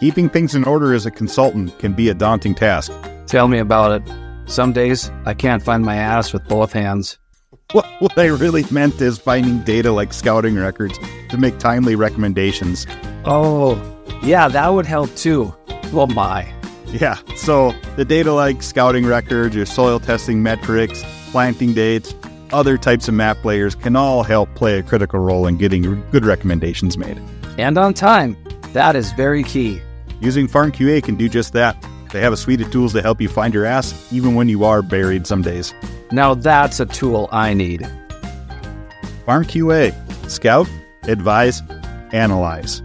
[0.00, 2.92] Keeping things in order as a consultant can be a daunting task.
[3.26, 4.14] Tell me about it.
[4.46, 7.18] Some days I can't find my ass with both hands.
[7.72, 10.96] What, what I really meant is finding data like scouting records
[11.30, 12.86] to make timely recommendations.
[13.24, 13.74] Oh,
[14.22, 15.52] yeah, that would help too.
[15.92, 16.48] Well, my.
[16.86, 22.14] Yeah, so the data like scouting records, your soil testing metrics, planting dates,
[22.52, 26.24] other types of map layers can all help play a critical role in getting good
[26.24, 27.20] recommendations made.
[27.58, 28.36] And on time.
[28.74, 29.80] That is very key.
[30.20, 31.76] Using FarmQA can do just that.
[32.10, 34.64] They have a suite of tools to help you find your ass even when you
[34.64, 35.74] are buried some days.
[36.10, 37.82] Now that's a tool I need.
[39.26, 39.94] FarmQA
[40.30, 40.68] Scout,
[41.04, 41.62] Advise,
[42.12, 42.82] Analyze.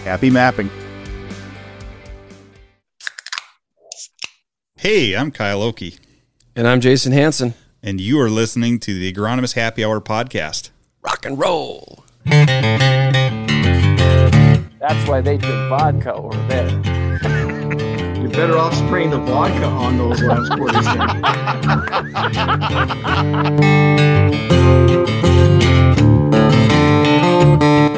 [0.03, 0.69] Happy mapping.
[4.77, 5.97] Hey, I'm Kyle Oki,
[6.57, 7.53] And I'm Jason Hanson.
[7.83, 10.71] and you are listening to the Agronomist Happy Hour podcast.
[11.03, 12.03] Rock and roll.
[12.25, 12.49] That's
[15.07, 16.67] why they drink vodka over there.
[18.19, 20.83] You're better off spraying the vodka on those last quarters.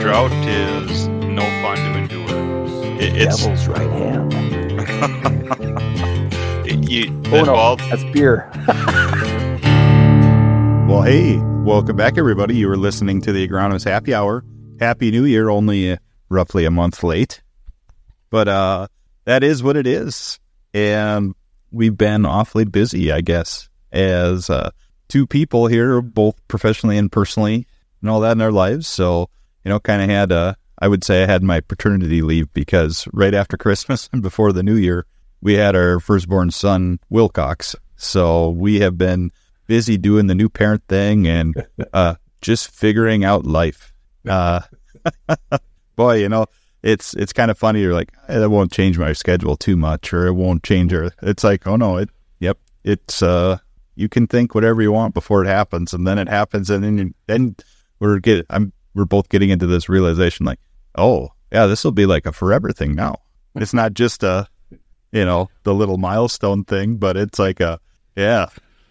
[0.01, 2.99] Drought is no fun to endure.
[2.99, 4.35] It, it's Devil's right hand.
[6.89, 8.51] you, Oh no, that's beer.
[10.89, 12.55] Well, hey, welcome back, everybody.
[12.55, 14.43] You were listening to the Agronomist Happy Hour.
[14.79, 15.97] Happy New Year, only uh,
[16.29, 17.43] roughly a month late.
[18.31, 18.87] But uh,
[19.25, 20.39] that is what it is.
[20.73, 21.35] And
[21.69, 24.71] we've been awfully busy, I guess, as uh,
[25.09, 27.67] two people here, both professionally and personally,
[28.01, 28.87] and all that in our lives.
[28.87, 29.29] So,
[29.63, 33.07] you know, kind of had, uh, I would say I had my paternity leave because
[33.13, 35.05] right after Christmas and before the new year,
[35.41, 37.75] we had our firstborn son, Wilcox.
[37.95, 39.31] So we have been
[39.67, 43.93] busy doing the new parent thing and uh, just figuring out life.
[44.27, 44.59] Uh,
[45.95, 46.45] boy, you know,
[46.83, 47.79] it's it's kind of funny.
[47.81, 50.93] You're like, "Eh, that won't change my schedule too much, or it won't change.
[50.93, 53.57] Or it's like, oh no, it, yep, it's uh,
[53.95, 56.97] you can think whatever you want before it happens, and then it happens, and then
[56.97, 57.55] you, then
[57.99, 60.59] we're get I'm we're both getting into this realization, like,
[60.95, 63.21] oh yeah, this will be like a forever thing now.
[63.55, 64.47] It's not just a,
[65.11, 67.79] you know, the little milestone thing, but it's like a,
[68.15, 68.47] yeah,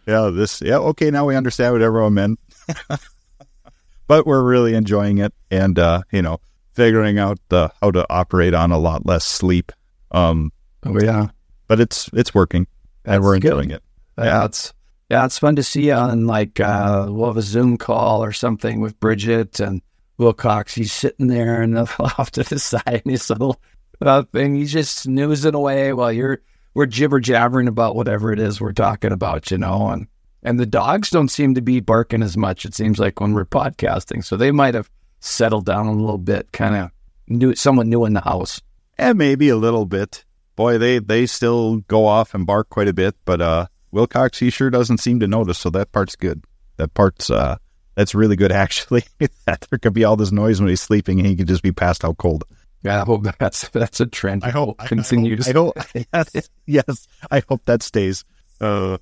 [0.06, 2.40] yeah, this, yeah, okay, now we understand what everyone meant.
[4.06, 6.40] but we're really enjoying it and, uh, you know,
[6.74, 9.72] figuring out uh, how to operate on a lot less sleep.
[10.10, 10.52] Um,
[10.84, 11.28] Oh yeah,
[11.66, 12.66] but it's, it's working
[13.04, 13.52] and we're good.
[13.52, 13.82] enjoying it.
[14.16, 14.44] yeah.
[14.44, 14.72] It's
[15.10, 18.32] yeah, it's fun to see you on like uh, we'll have a Zoom call or
[18.32, 19.80] something with Bridget and
[20.18, 20.74] Wilcox.
[20.74, 23.60] He's sitting there and off to the side, and his little
[24.00, 24.54] uh, thing.
[24.54, 26.40] He's just snoozing away while you're
[26.74, 29.88] we're jibber jabbering about whatever it is we're talking about, you know.
[29.88, 30.06] And
[30.42, 32.64] and the dogs don't seem to be barking as much.
[32.64, 36.52] It seems like when we're podcasting, so they might have settled down a little bit,
[36.52, 36.90] kind of
[37.26, 38.60] new someone new in the house.
[38.96, 40.24] And maybe a little bit.
[40.56, 44.50] Boy, they, they still go off and bark quite a bit, but, uh, Wilcox, he
[44.50, 45.58] sure doesn't seem to notice.
[45.58, 46.42] So that part's good.
[46.78, 47.56] That part's, uh,
[47.94, 49.04] that's really good actually.
[49.46, 51.72] that there could be all this noise when he's sleeping and he could just be
[51.72, 52.44] passed out cold.
[52.88, 54.44] Yeah, I hope that's that's a trend.
[54.44, 55.46] I hope continues.
[55.48, 57.06] I hope, I hope yes, yes.
[57.30, 58.24] I hope that stays.
[58.60, 58.96] Uh,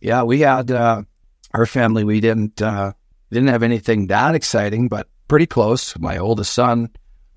[0.00, 1.02] Yeah, we had uh,
[1.52, 2.04] our family.
[2.04, 2.92] We didn't uh,
[3.30, 5.98] didn't have anything that exciting, but pretty close.
[5.98, 6.88] My oldest son,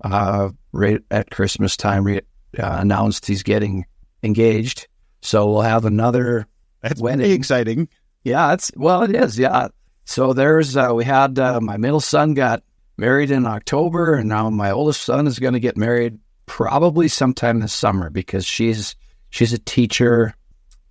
[0.04, 2.22] uh, right at Christmas time, re-
[2.58, 3.84] uh, announced he's getting
[4.22, 4.86] engaged.
[5.22, 6.46] So we'll have another.
[6.82, 7.20] that's Wedding.
[7.20, 7.88] pretty exciting.
[8.24, 9.38] Yeah, it's well, it is.
[9.38, 9.68] Yeah.
[10.04, 12.62] So there's uh, we had uh, my middle son got
[12.96, 17.60] married in October, and now my oldest son is going to get married probably sometime
[17.60, 18.94] this summer because she's
[19.30, 20.34] she's a teacher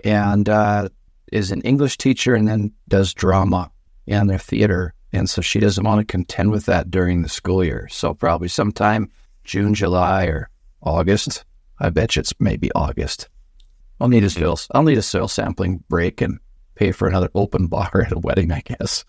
[0.03, 0.89] and uh,
[1.31, 3.71] is an English teacher and then does drama
[4.07, 7.63] and their theater, and so she doesn't want to contend with that during the school
[7.63, 7.87] year.
[7.89, 9.09] So probably sometime
[9.43, 10.49] June, July, or
[10.81, 11.45] August.
[11.79, 13.27] I bet you it's maybe August.
[13.99, 14.57] I'll need a soil.
[14.71, 16.39] I'll need a soil sampling break and
[16.75, 18.51] pay for another open bar at a wedding.
[18.51, 19.03] I guess.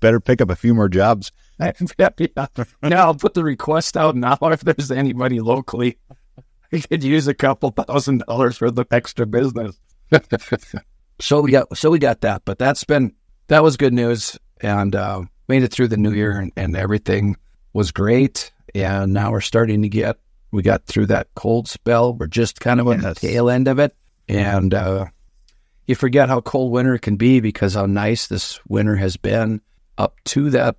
[0.00, 1.30] Better pick up a few more jobs.
[1.60, 2.46] Yeah.
[2.82, 4.36] Now I'll put the request out now.
[4.40, 5.98] If there's anybody locally,
[6.72, 9.78] I could use a couple thousand dollars for the extra business.
[11.20, 13.12] so we got so we got that, but that's been
[13.48, 17.36] that was good news, and uh, made it through the new year, and, and everything
[17.72, 18.50] was great.
[18.74, 20.16] And now we're starting to get
[20.50, 22.14] we got through that cold spell.
[22.14, 23.94] We're just kind of on the tail end of it,
[24.28, 25.06] and uh,
[25.86, 29.60] you forget how cold winter can be because how nice this winter has been
[29.98, 30.76] up to that.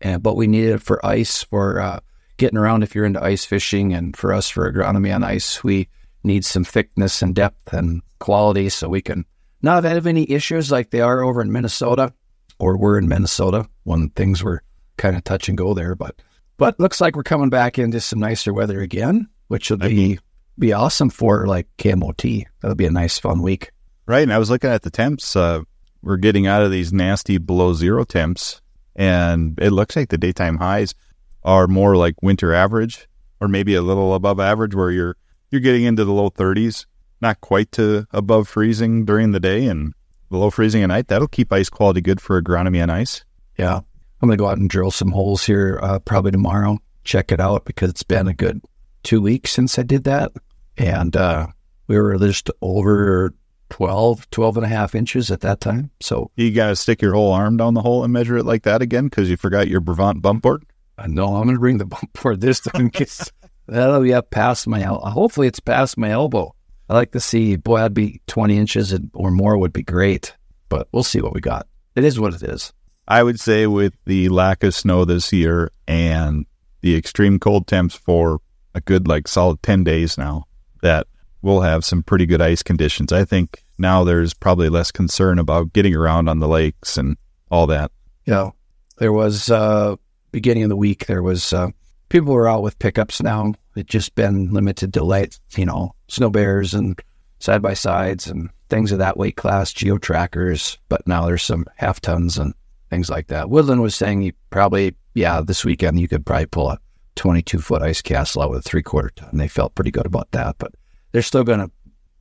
[0.00, 2.00] And but we needed it for ice for uh,
[2.36, 5.88] getting around if you're into ice fishing, and for us for agronomy on ice, we
[6.22, 9.24] need some thickness and depth and quality so we can
[9.62, 12.12] not have any issues like they are over in Minnesota
[12.58, 14.62] or we're in Minnesota when things were
[14.96, 15.94] kind of touch and go there.
[15.94, 16.16] But
[16.56, 20.18] but looks like we're coming back into some nicer weather again, which will be
[20.58, 22.44] be awesome for like KMOT.
[22.60, 23.70] That'll be a nice fun week.
[24.06, 24.22] Right.
[24.22, 25.34] And I was looking at the temps.
[25.34, 25.62] Uh,
[26.04, 28.60] we're getting out of these nasty below zero temps,
[28.94, 30.94] and it looks like the daytime highs
[31.42, 33.08] are more like winter average,
[33.40, 35.16] or maybe a little above average, where you're
[35.50, 36.86] you're getting into the low 30s,
[37.20, 39.94] not quite to above freezing during the day and
[40.30, 41.08] below freezing at night.
[41.08, 43.24] That'll keep ice quality good for agronomy on ice.
[43.56, 43.80] Yeah.
[44.20, 46.78] I'm to go out and drill some holes here uh, probably tomorrow.
[47.04, 48.62] Check it out because it's been a good
[49.02, 50.32] two weeks since I did that.
[50.76, 51.48] And uh,
[51.86, 53.32] we were just over
[53.70, 55.90] 12, 12 and a half inches at that time.
[56.00, 58.62] So You got to stick your whole arm down the hole and measure it like
[58.64, 60.64] that again because you forgot your Brevant bump board.
[60.98, 62.90] Uh, I know I'm going to bring the bump board this time.
[62.90, 63.30] 'cause
[63.66, 65.06] That'll be up past my elbow.
[65.08, 66.54] Hopefully, it's past my elbow.
[66.88, 70.34] I like to see, boy, I'd be 20 inches or more would be great,
[70.68, 71.66] but we'll see what we got.
[71.96, 72.74] It is what it is.
[73.08, 76.44] I would say with the lack of snow this year and
[76.82, 78.40] the extreme cold temps for
[78.74, 80.44] a good like solid 10 days now
[80.82, 81.06] that
[81.44, 83.12] we'll have some pretty good ice conditions.
[83.12, 87.16] I think now there's probably less concern about getting around on the lakes and
[87.50, 87.92] all that.
[88.24, 88.50] Yeah.
[88.98, 89.96] There was, uh,
[90.32, 91.68] beginning of the week, there was, uh,
[92.08, 93.52] people were out with pickups now.
[93.76, 96.98] It just been limited to light, you know, snow bears and
[97.40, 100.78] side by sides and things of that weight class, geo trackers.
[100.88, 102.54] But now there's some half tons and
[102.88, 103.50] things like that.
[103.50, 106.78] Woodland was saying he probably, yeah, this weekend you could probably pull a
[107.16, 109.36] 22 foot ice castle out with a three quarter ton.
[109.36, 110.72] They felt pretty good about that, but
[111.14, 111.70] they're still going to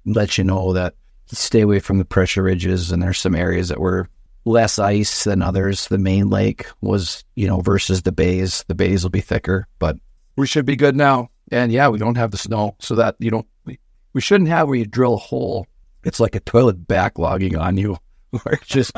[0.05, 0.93] let you know that
[1.25, 2.91] stay away from the pressure ridges.
[2.91, 4.07] And there's some areas that were
[4.45, 5.87] less ice than others.
[5.87, 8.63] The main lake was, you know, versus the bays.
[8.67, 9.97] The bays will be thicker, but
[10.35, 11.31] we should be good now.
[11.51, 13.47] And yeah, we don't have the snow, so that you don't.
[13.65, 13.79] We,
[14.13, 15.65] we shouldn't have where you drill a hole.
[16.03, 17.97] It's like a toilet backlogging on you,
[18.29, 18.95] where it's just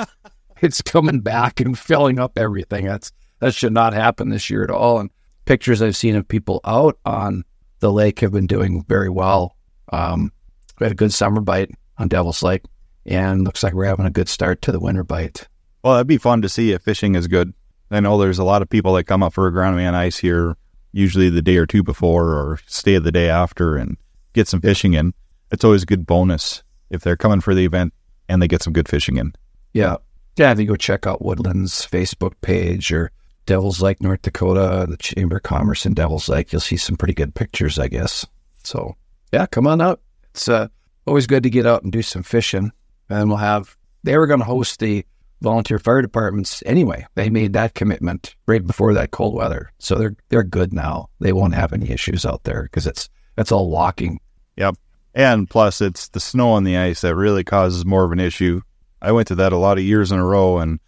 [0.62, 2.86] it's coming back and filling up everything.
[2.86, 5.00] That's that should not happen this year at all.
[5.00, 5.10] And
[5.46, 7.46] pictures I've seen of people out on
[7.80, 9.55] the lake have been doing very well.
[9.92, 10.32] Um,
[10.80, 12.64] we had a good summer bite on Devil's Lake,
[13.06, 15.48] and looks like we're having a good start to the winter bite.
[15.84, 17.54] Well, that'd be fun to see if fishing is good.
[17.92, 20.58] I know there's a lot of people that come up for agronomy on ice here,
[20.92, 23.98] usually the day or two before or stay the day after and
[24.34, 25.14] get some fishing in.
[25.52, 27.94] It's always a good bonus if they're coming for the event
[28.28, 29.34] and they get some good fishing in.
[29.74, 29.98] Yeah.
[30.38, 33.12] Yeah, if you go check out Woodland's Facebook page or
[33.46, 37.14] Devil's Lake, North Dakota, the Chamber of Commerce in Devil's Lake, you'll see some pretty
[37.14, 38.26] good pictures, I guess.
[38.64, 38.96] So,
[39.32, 40.02] yeah, come on out.
[40.32, 40.68] It's uh,
[41.06, 42.72] always good to get out and do some fishing.
[43.10, 45.06] And we'll have, they were going to host the
[45.42, 47.06] volunteer fire departments anyway.
[47.16, 49.72] They made that commitment right before that cold weather.
[49.80, 51.10] So they're, they're good now.
[51.20, 54.20] They won't have any issues out there because it's, it's all walking.
[54.56, 54.76] Yep.
[55.14, 58.62] And plus, it's the snow on the ice that really causes more of an issue.
[59.02, 60.80] I went to that a lot of years in a row, and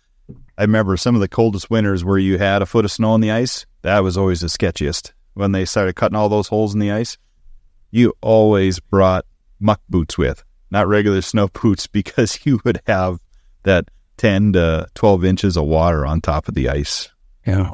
[0.58, 3.22] I remember some of the coldest winters where you had a foot of snow on
[3.22, 3.66] the ice.
[3.84, 5.14] That was always the sketchiest.
[5.36, 7.18] When they started cutting all those holes in the ice,
[7.98, 9.26] you always brought
[9.60, 13.20] muck boots with, not regular snow boots, because you would have
[13.64, 17.10] that 10 to 12 inches of water on top of the ice.
[17.46, 17.74] Yeah.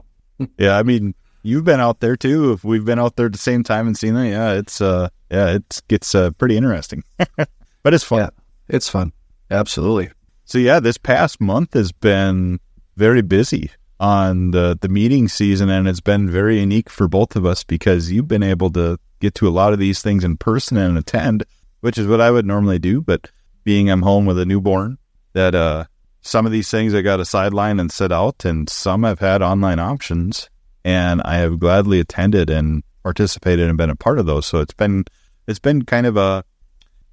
[0.57, 1.13] Yeah, I mean,
[1.43, 2.51] you've been out there too.
[2.53, 5.09] If we've been out there at the same time and seen that, yeah, it's uh,
[5.29, 7.03] yeah, it gets uh, pretty interesting,
[7.83, 8.19] but it's fun.
[8.19, 8.29] Yeah.
[8.69, 9.13] It's fun.
[9.51, 10.09] Absolutely.
[10.45, 12.59] So yeah, this past month has been
[12.97, 17.45] very busy on the the meeting season, and it's been very unique for both of
[17.45, 20.77] us because you've been able to get to a lot of these things in person
[20.77, 21.43] and attend,
[21.81, 23.01] which is what I would normally do.
[23.01, 23.31] But
[23.63, 24.97] being I'm home with a newborn,
[25.33, 25.85] that uh,
[26.21, 29.41] some of these things I got to sideline and sit out, and some I've had
[29.41, 30.49] online options,
[30.83, 34.45] and I have gladly attended and participated and been a part of those.
[34.45, 35.05] So it's been
[35.47, 36.43] it's been kind of a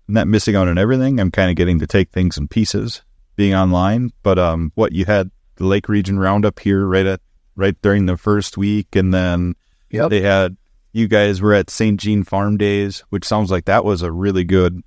[0.09, 1.21] I'm not missing out on everything.
[1.21, 3.03] I'm kind of getting to take things in pieces
[3.37, 4.11] being online.
[4.25, 7.21] But um, what you had the Lake Region Roundup here right at
[7.55, 9.55] right during the first week, and then
[9.93, 10.11] Yep.
[10.11, 10.57] they had
[10.93, 11.99] you guys were at St.
[12.01, 14.83] Jean Farm Days, which sounds like that was a really good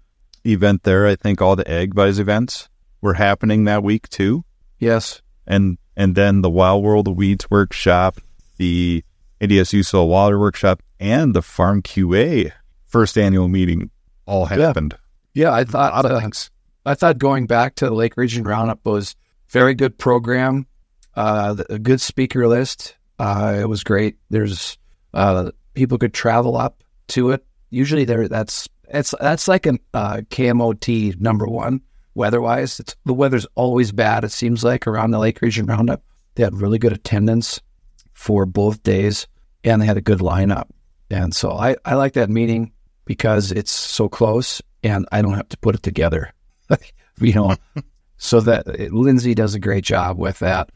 [0.46, 1.08] event there.
[1.08, 2.70] I think all the Agvise events
[3.02, 4.44] were happening that week too,
[4.80, 5.22] Yes.
[5.48, 8.18] and and then the Wild World of Weeds workshop,
[8.58, 9.04] the
[9.40, 12.52] NDSU Soil Water workshop, and the Farm QA
[12.86, 13.90] first annual meeting
[14.26, 14.98] all happened.
[15.34, 16.50] Yeah, I A thought uh.
[16.86, 19.16] I thought going back to the Lake Region Roundup was
[19.50, 20.66] very good program,
[21.16, 22.96] uh, a good speaker list.
[23.20, 24.18] Uh, it was great.
[24.30, 24.78] There's
[25.14, 27.46] uh, people could travel up to it.
[27.70, 31.82] Usually, there that's it's that's like a uh, KMOT number one
[32.15, 32.80] weather-wise.
[32.80, 34.24] It's, the weather's always bad.
[34.24, 36.03] It seems like around the Lake Region Roundup,
[36.36, 37.60] they had really good attendance
[38.13, 39.27] for both days,
[39.63, 40.70] and they had a good lineup.
[41.10, 42.72] And so I I like that meeting
[43.06, 46.34] because it's so close, and I don't have to put it together.
[47.20, 47.56] you know,
[48.18, 50.70] so that Lindsay does a great job with that.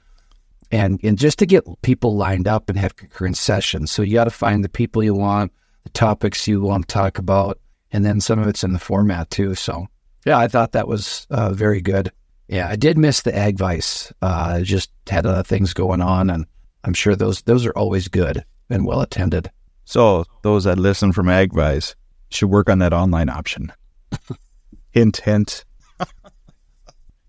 [0.72, 3.92] And, and just to get people lined up and have concurrent sessions.
[3.92, 7.18] So you got to find the people you want, the topics you want to talk
[7.18, 7.60] about,
[7.92, 9.56] and then some of it's in the format too.
[9.56, 9.88] So
[10.26, 12.12] yeah, I thought that was uh, very good.
[12.50, 14.12] Yeah, I did miss the Agvise.
[14.22, 16.46] Uh, just had other things going on, and
[16.84, 19.50] I'm sure those those are always good and well attended.
[19.86, 21.96] So those that listen from Agvise
[22.30, 23.72] should work on that online option.
[24.92, 25.64] hint, hint.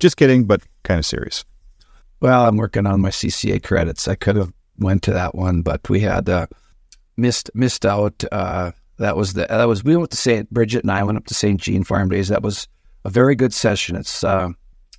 [0.00, 1.45] Just kidding, but kind of serious.
[2.20, 4.08] Well, I'm working on my CCA credits.
[4.08, 6.46] I could have went to that one, but we had uh,
[7.16, 8.25] missed missed out.
[8.32, 10.50] Uh, that was the that was we went to St.
[10.50, 11.60] Bridget and I went up to St.
[11.60, 12.28] Jean Farm Days.
[12.28, 12.66] That was
[13.04, 13.96] a very good session.
[13.96, 14.50] It's uh,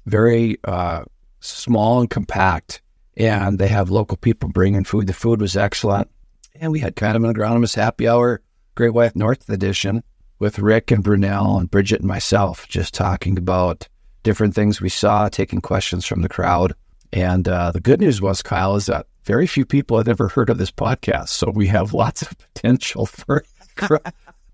[0.05, 1.03] very uh,
[1.41, 2.81] small and compact,
[3.17, 5.07] and they have local people bringing food.
[5.07, 6.09] The food was excellent,
[6.55, 8.41] and we had kind of an agronomist happy hour,
[8.75, 10.03] Great White North edition
[10.39, 13.87] with Rick and Brunel and Bridget and myself, just talking about
[14.23, 16.73] different things we saw, taking questions from the crowd.
[17.11, 20.49] And uh, the good news was, Kyle, is that very few people had ever heard
[20.49, 23.43] of this podcast, so we have lots of potential for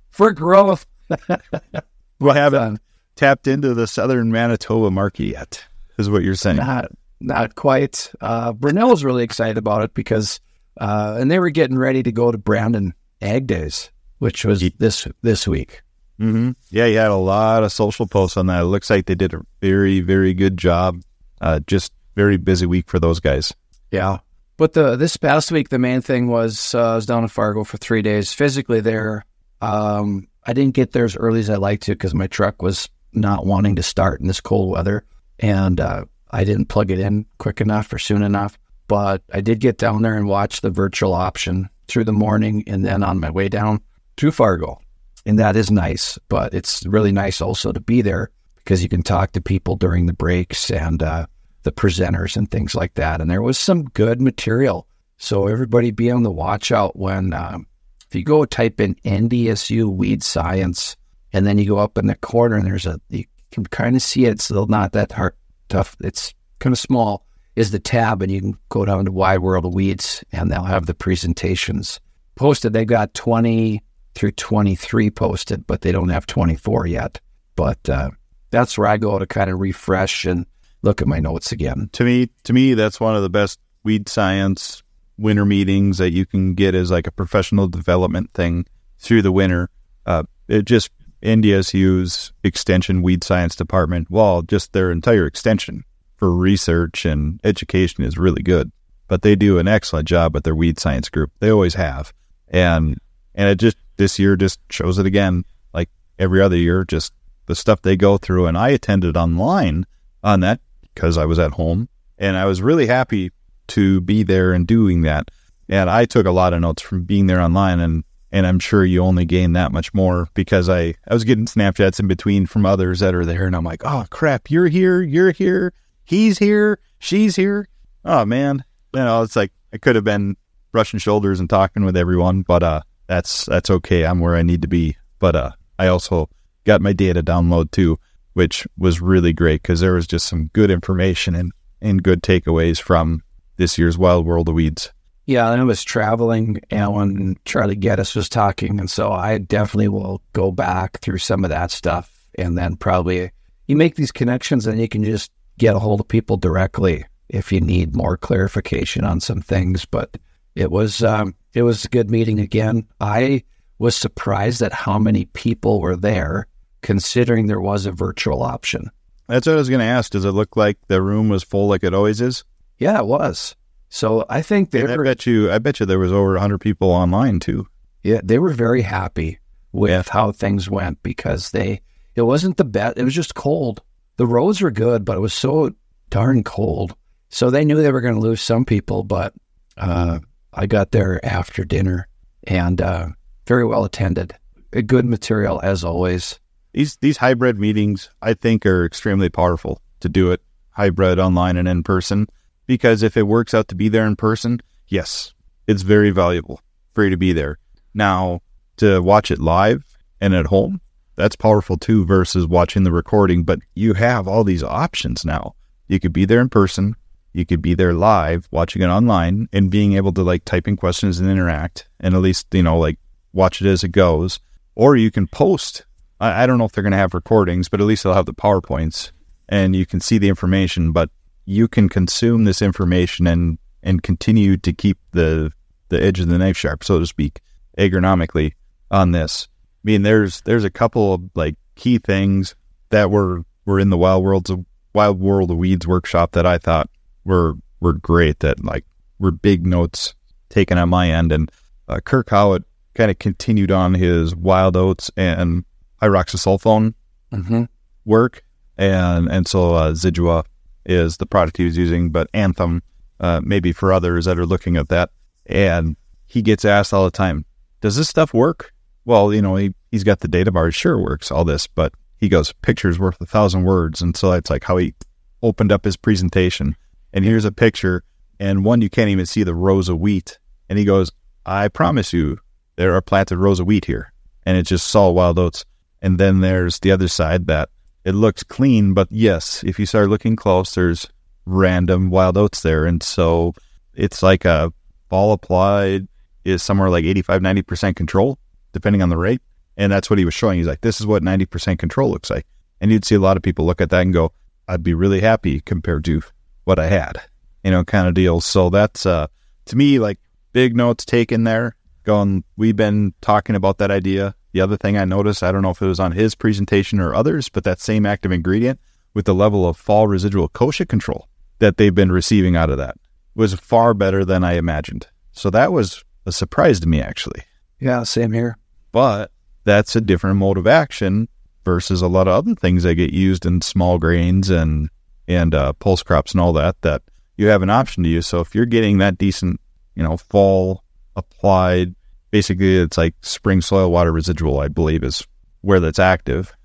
[0.10, 0.86] for growth.
[2.20, 2.80] we haven't
[3.16, 5.64] tapped into the southern Manitoba market yet,
[5.98, 6.58] is what you're saying.
[6.58, 8.12] Not, not quite.
[8.22, 10.40] Uh, Brunel was really excited about it because,
[10.80, 15.08] uh, and they were getting ready to go to Brandon Ag Days, which was this
[15.22, 15.82] this week.
[16.20, 16.52] Mm-hmm.
[16.70, 18.62] Yeah, you had a lot of social posts on that.
[18.62, 21.02] It looks like they did a very, very good job.
[21.42, 23.54] Uh, just very busy week for those guys.
[23.92, 24.20] Yeah,
[24.58, 27.64] but the this past week, the main thing was uh, I was down in Fargo
[27.64, 29.26] for three days physically there.
[29.62, 32.88] Um, I didn't get there as early as I like to because my truck was
[33.14, 35.06] not wanting to start in this cold weather,
[35.40, 38.58] and uh, I didn't plug it in quick enough or soon enough.
[38.88, 42.86] But I did get down there and watch the virtual option through the morning, and
[42.86, 43.82] then on my way down
[44.18, 44.80] to Fargo,
[45.26, 46.18] and that is nice.
[46.30, 50.06] But it's really nice also to be there because you can talk to people during
[50.06, 51.26] the breaks and uh,
[51.66, 53.20] the presenters and things like that.
[53.20, 54.88] And there was some good material.
[55.18, 57.68] So everybody be on the watch out when um,
[58.08, 60.96] if you go type in NDSU weed science
[61.34, 64.02] and then you go up in the corner and there's a you can kind of
[64.02, 64.34] see it.
[64.34, 65.36] It's still not that hard
[65.68, 65.98] tough.
[66.02, 67.26] It's kind of small.
[67.56, 70.64] Is the tab and you can go down to Wild World of Weeds and they'll
[70.64, 72.00] have the presentations
[72.36, 72.74] posted.
[72.74, 73.82] They've got twenty
[74.14, 77.20] through twenty three posted, but they don't have twenty four yet.
[77.56, 78.12] But uh,
[78.52, 80.46] that's where I go to kind of refresh and
[80.86, 81.90] look at my notes again.
[81.94, 84.84] To me, to me, that's one of the best weed science
[85.18, 88.66] winter meetings that you can get as like a professional development thing
[89.00, 89.70] through the winter.
[90.06, 90.92] Uh, it just
[91.24, 95.84] NDSU's extension weed science department, well, just their entire extension
[96.18, 98.72] for research and education is really good.
[99.08, 101.32] But they do an excellent job with their weed science group.
[101.40, 102.14] They always have.
[102.48, 102.98] And
[103.34, 105.46] and it just this year just shows it again.
[105.74, 105.90] Like
[106.20, 107.14] every other year, just
[107.48, 108.48] the stuff they go through.
[108.48, 109.86] And I attended online
[110.24, 110.60] on that
[110.96, 113.32] because I was at home and I was really happy
[113.68, 115.30] to be there and doing that.
[115.70, 118.84] And I took a lot of notes from being there online and and I'm sure
[118.84, 122.66] you only gain that much more because I, I was getting Snapchats in between from
[122.66, 125.74] others that are there and I'm like, oh crap, you're here, you're here,
[126.04, 127.68] he's here, she's here.
[128.04, 128.64] Oh man.
[128.94, 130.38] You know, it's like I could have been
[130.72, 134.06] brushing shoulders and talking with everyone, but uh that's that's okay.
[134.06, 134.98] I'm where I need to be.
[135.20, 136.30] But uh I also
[136.66, 138.00] got my data download too,
[138.36, 141.52] which was really great because there was just some good information and,
[141.82, 143.24] and good takeaways from
[143.58, 144.92] this year's Wild World of Weeds.
[145.26, 150.22] Yeah, and I was traveling, when Charlie Geddes was talking, and so I definitely will
[150.34, 153.32] go back through some of that stuff, and then probably
[153.68, 157.52] you make these connections, and you can just get a hold of people directly if
[157.52, 159.86] you need more clarification on some things.
[159.86, 160.18] But
[160.54, 162.86] it was um, it was a good meeting again.
[163.00, 163.44] I
[163.80, 166.46] was surprised at how many people were there,
[166.86, 168.90] considering there was a virtual option.
[169.28, 170.12] That's what I was going to ask.
[170.12, 172.44] Does it look like the room was full like it always is?
[172.78, 173.56] Yeah, it was.
[173.90, 176.32] So I think they And I were, bet you, I bet you there was over
[176.34, 177.68] 100 people online too.
[178.04, 179.40] yeah, they were very happy
[179.72, 181.82] with how things went because they
[182.16, 182.98] it wasn't the best.
[182.98, 183.82] It was just cold.
[184.18, 185.72] The roads were good, but it was so
[186.10, 186.96] darn cold.
[187.30, 189.34] So they knew they were going to lose some people, but
[189.78, 190.20] uh,
[190.54, 192.08] I got there after dinner
[192.48, 193.08] and uh,
[193.48, 194.34] very well attended.
[194.72, 196.40] A good material as always.
[196.76, 200.42] These these hybrid meetings I think are extremely powerful to do it
[200.72, 202.28] hybrid online and in person
[202.68, 205.34] because if it works out to be there in person, yes,
[205.68, 206.60] it's very valuable
[206.94, 207.60] for you to be there.
[207.94, 208.42] Now
[208.78, 209.86] to watch it live
[210.20, 210.82] and at home,
[211.16, 215.56] that's powerful too versus watching the recording, but you have all these options now.
[215.88, 216.98] You could be there in person,
[217.32, 220.76] you could be there live watching it online and being able to like type in
[220.76, 223.00] questions and interact and at least, you know, like
[223.32, 224.42] watch it as it goes.
[224.76, 225.86] Or you can post.
[226.26, 228.26] I, I don't know if they're going to have recordings, but at least they'll have
[228.26, 229.12] the PowerPoints
[229.48, 231.10] and you can see the information, but
[231.46, 235.52] you can consume this information and, and continue to keep the,
[235.90, 237.42] the edge of the knife sharp, so to speak,
[237.78, 238.54] agronomically
[238.90, 239.48] on this.
[239.54, 242.56] I mean, there's, there's a couple of like key things
[242.90, 246.58] that were, were in the wild worlds of wild world of weeds workshop that I
[246.58, 246.90] thought
[247.24, 248.86] were, were great that like
[249.20, 250.16] were big notes
[250.50, 251.32] taken on my end.
[251.32, 251.52] And
[251.88, 252.64] uh, Kirk Howatt
[252.96, 255.64] kind of continued on his wild oats and
[256.02, 256.94] pyroxasulfone
[257.32, 257.64] Mm-hmm.
[258.06, 258.44] work,
[258.78, 260.46] and and so uh, Zidua
[260.86, 262.82] is the product he was using, but Anthem
[263.20, 265.10] uh, maybe for others that are looking at that.
[265.48, 265.98] And
[266.28, 267.46] he gets asked all the time,
[267.82, 268.74] "Does this stuff work?"
[269.06, 270.76] Well, you know, he he's got the data bars.
[270.76, 274.50] Sure, works all this, but he goes, "Pictures worth a thousand words," and so that's
[274.50, 274.94] like how he
[275.42, 276.76] opened up his presentation.
[277.12, 278.04] And here's a picture,
[278.40, 280.38] and one you can't even see the rows of wheat,
[280.70, 281.12] and he goes,
[281.46, 282.40] "I promise you,
[282.76, 284.14] there are planted rows of wheat here,"
[284.46, 285.66] and it's just saw wild oats.
[286.06, 287.70] And then there's the other side that
[288.04, 291.10] it looks clean, but yes, if you start looking close, there's
[291.48, 292.86] random wild oats there.
[292.86, 293.56] And so
[293.96, 294.72] it's like a
[295.10, 296.08] ball applied
[296.44, 298.38] is somewhere like 85, 90% control,
[298.72, 299.42] depending on the rate.
[299.78, 300.60] And that's what he was showing.
[300.60, 302.46] He's like, this is what 90% control looks like.
[302.80, 304.32] And you'd see a lot of people look at that and go,
[304.68, 306.22] I'd be really happy compared to
[306.66, 307.20] what I had,
[307.64, 308.42] you know, kind of deal.
[308.42, 309.26] So that's, uh,
[309.66, 310.20] to me, like
[310.54, 314.36] big notes taken there going, we've been talking about that idea.
[314.56, 317.14] The other thing I noticed, I don't know if it was on his presentation or
[317.14, 318.80] others, but that same active ingredient
[319.14, 321.28] with the level of fall residual kochia control
[321.60, 322.96] that they've been receiving out of that
[323.36, 325.08] was far better than I imagined.
[325.34, 327.42] So that was a surprise to me, actually.
[327.82, 328.58] Yeah, same here.
[328.94, 329.30] But
[329.66, 331.28] that's a different mode of action
[331.66, 334.90] versus a lot of other things that get used in small grains and
[335.28, 336.82] and uh, pulse crops and all that.
[336.82, 337.02] That
[337.36, 338.26] you have an option to use.
[338.26, 339.60] So if you're getting that decent,
[339.96, 340.82] you know, fall
[341.18, 341.94] applied,
[342.32, 344.60] basically it's like spring soil water residual.
[344.60, 345.26] I believe is
[345.62, 346.56] where that's active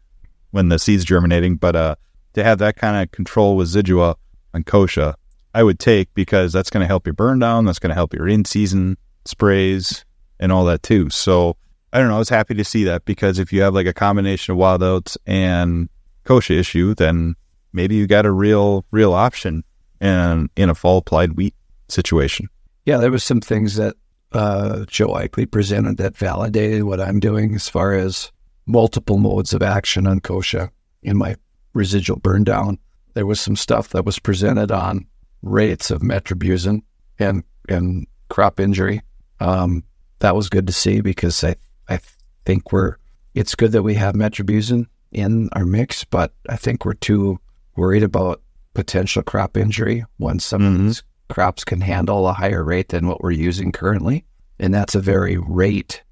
[0.51, 1.57] when the seed's germinating.
[1.57, 1.95] But uh,
[2.35, 4.17] to have that kind of control with Zidua
[4.53, 5.15] and Kochia,
[5.55, 7.65] I would take because that's going to help your burn down.
[7.65, 10.05] That's going to help your in season sprays
[10.39, 11.11] and all that too.
[11.11, 11.57] So
[11.93, 12.17] I don't know.
[12.17, 14.83] I was happy to see that because if you have like a combination of wild
[14.83, 15.89] oats and
[16.25, 17.35] Kochia issue, then
[17.73, 19.65] maybe you got a real, real option
[20.01, 21.55] in, in a fall applied wheat
[21.89, 22.49] situation.
[22.87, 23.97] Yeah, there was some things that
[24.33, 28.31] uh, Joe Ikley presented that validated what I'm doing as far as
[28.67, 30.71] multiple modes of action on kochia
[31.03, 31.37] in my
[31.75, 32.79] residual burn down.
[33.15, 35.07] There was some stuff that was presented on
[35.43, 36.83] rates of metribuzin
[37.19, 39.03] and and crop injury.
[39.41, 39.83] Um,
[40.21, 41.57] that was good to see because I
[41.89, 41.99] I
[42.45, 42.97] think we're
[43.35, 47.39] it's good that we have metribuzin in our mix, but I think we're too
[47.77, 48.43] worried about
[48.75, 50.87] potential crop injury when some of Mhm.
[50.87, 54.25] these crops can handle a higher rate than what we're using currently.
[54.59, 56.03] And that's a very rate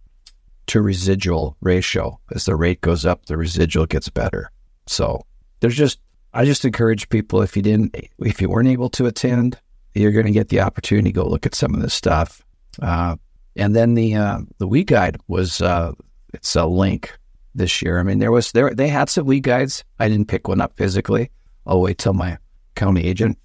[0.69, 2.19] to residual ratio.
[2.35, 4.51] As the rate goes up, the residual gets better.
[4.87, 5.27] So
[5.61, 5.99] there's just,
[6.33, 9.59] I just encourage people if you didn't, if you weren't able to attend,
[9.95, 12.43] you're going to get the opportunity to go look at some of this stuff.
[12.81, 13.17] Uh,
[13.57, 15.93] and then the uh, the weed guide was uh,
[16.33, 17.19] it's a link
[17.55, 17.99] this year.
[17.99, 19.85] I mean, there was there they had some weed guides.
[19.99, 21.31] I didn't pick one up physically.
[21.67, 22.39] I'll wait till my
[22.77, 23.37] county agent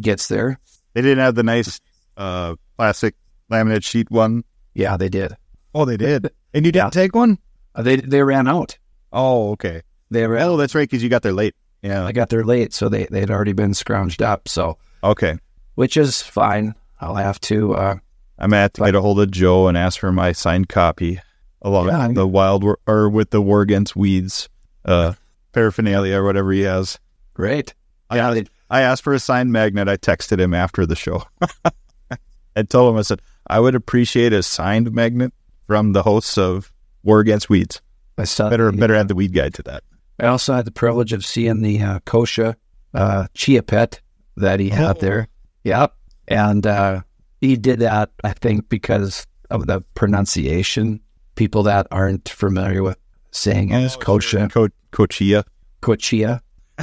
[0.00, 0.58] gets there.
[0.94, 1.80] They didn't have the nice
[2.16, 3.14] uh, plastic
[3.50, 4.44] laminate sheet one.
[4.74, 5.36] Yeah, they did.
[5.74, 6.30] Oh, they did.
[6.54, 7.02] And you didn't Yeah.
[7.02, 7.38] take one?
[7.74, 8.76] Uh, they they ran out.
[9.10, 9.80] Oh, okay.
[10.10, 10.42] They ran.
[10.48, 11.54] Oh, that's right, because you got there late.
[11.80, 12.04] Yeah.
[12.04, 14.48] I got there late, so they they'd already been scrounged up.
[14.48, 15.38] So Okay.
[15.76, 16.74] which is fine.
[17.00, 17.74] I'll have to.
[17.74, 17.94] Uh,
[18.38, 21.20] I'm gonna have to get a hold of Joe and ask for my signed copy
[21.62, 24.50] along Yeah, I- the wild war, or with the war against weeds
[24.84, 25.14] uh,
[25.52, 26.98] paraphernalia or whatever he has.
[27.32, 27.72] great.
[28.10, 29.86] I, Yeah, I asked for a signed magnet.
[29.88, 31.22] I texted him after the show.
[32.56, 35.32] I told him I said I would appreciate a signed magnet
[35.66, 37.82] from the hosts of War Against Weeds.
[38.18, 38.48] I saw.
[38.50, 39.84] Better the- better add the weed guide to that.
[40.18, 42.56] I also had the privilege of seeing the uh, kosher
[42.94, 44.00] uh, chia pet
[44.36, 45.00] that he had Oh.
[45.00, 45.28] there.
[45.64, 45.94] Yep,
[46.28, 47.02] and uh,
[47.40, 51.00] he did that I think because of the pronunciation.
[51.34, 52.98] People that aren't familiar with
[53.32, 55.44] saying it as kosher, Co- Cochia.
[55.80, 56.40] kochia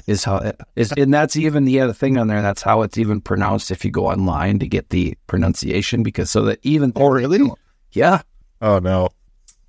[0.07, 2.41] is how it is, and that's even the other thing on there.
[2.41, 6.03] That's how it's even pronounced if you go online to get the pronunciation.
[6.03, 7.39] Because so that even Oh, really?
[7.91, 8.21] yeah,
[8.61, 9.09] Oh no.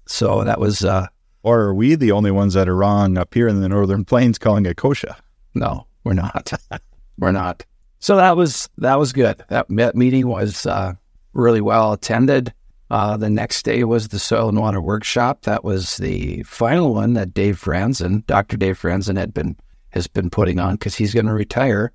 [0.06, 1.06] so that was uh,
[1.42, 4.38] Or are we the only ones that are wrong up here in the Northern Plains
[4.38, 5.16] calling it kochia?
[5.54, 6.52] No, we're not.
[7.18, 7.64] we're not.
[7.98, 9.42] So that was that was good.
[9.48, 10.94] That meeting was uh,
[11.32, 12.52] really well attended.
[12.90, 15.42] Uh, the next day was the soil and water workshop.
[15.42, 18.56] That was the final one that Dave Franzen, Dr.
[18.56, 19.54] Dave Franzen, had been
[19.90, 21.92] has been putting on because he's going to retire.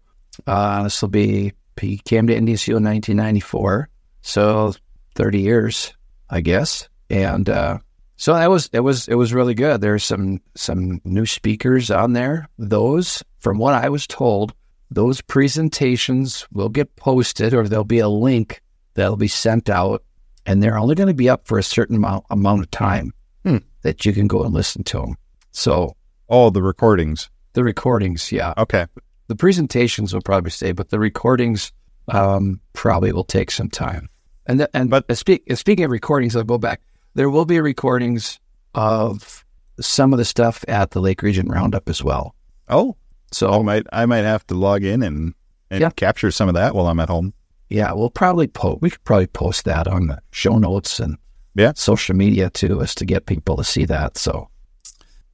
[0.48, 3.90] Uh, this will be he came to NDSU in 1994,
[4.22, 4.74] so
[5.16, 5.94] 30 years,
[6.30, 6.88] I guess.
[7.10, 7.80] And uh,
[8.18, 9.82] so that was it was it was really good.
[9.82, 12.48] There's some some new speakers on there.
[12.58, 14.54] Those, from what I was told,
[14.92, 18.62] those presentations will get posted or there'll be a link
[18.94, 20.04] that'll be sent out
[20.46, 23.58] and they're only going to be up for a certain amount, amount of time Hmm.
[23.84, 25.18] that you can go and listen to them.
[25.52, 25.96] So
[26.28, 27.30] all the recordings.
[27.56, 28.86] The recordings, yeah, Okay.
[29.28, 31.72] the presentations will probably stay, but the recordings
[32.10, 34.08] um, probably will take some time.
[34.46, 36.82] And th- and But- but speak, speaking of recordings, I'll go back.
[37.16, 38.40] There will be recordings
[38.76, 39.44] of
[39.82, 42.36] some of the stuff at the Lake Region Roundup as well.
[42.70, 42.96] Oh,
[43.32, 45.34] So I might I might have to log in and
[45.72, 45.90] and Yeah.
[45.90, 47.34] capture some of that while I'm at home.
[47.70, 48.82] Yeah, we'll probably post.
[48.84, 51.18] We could probably post that on the show notes and
[51.56, 51.74] Yeah.
[51.76, 54.18] social media too, as to get people to see that.
[54.18, 54.48] So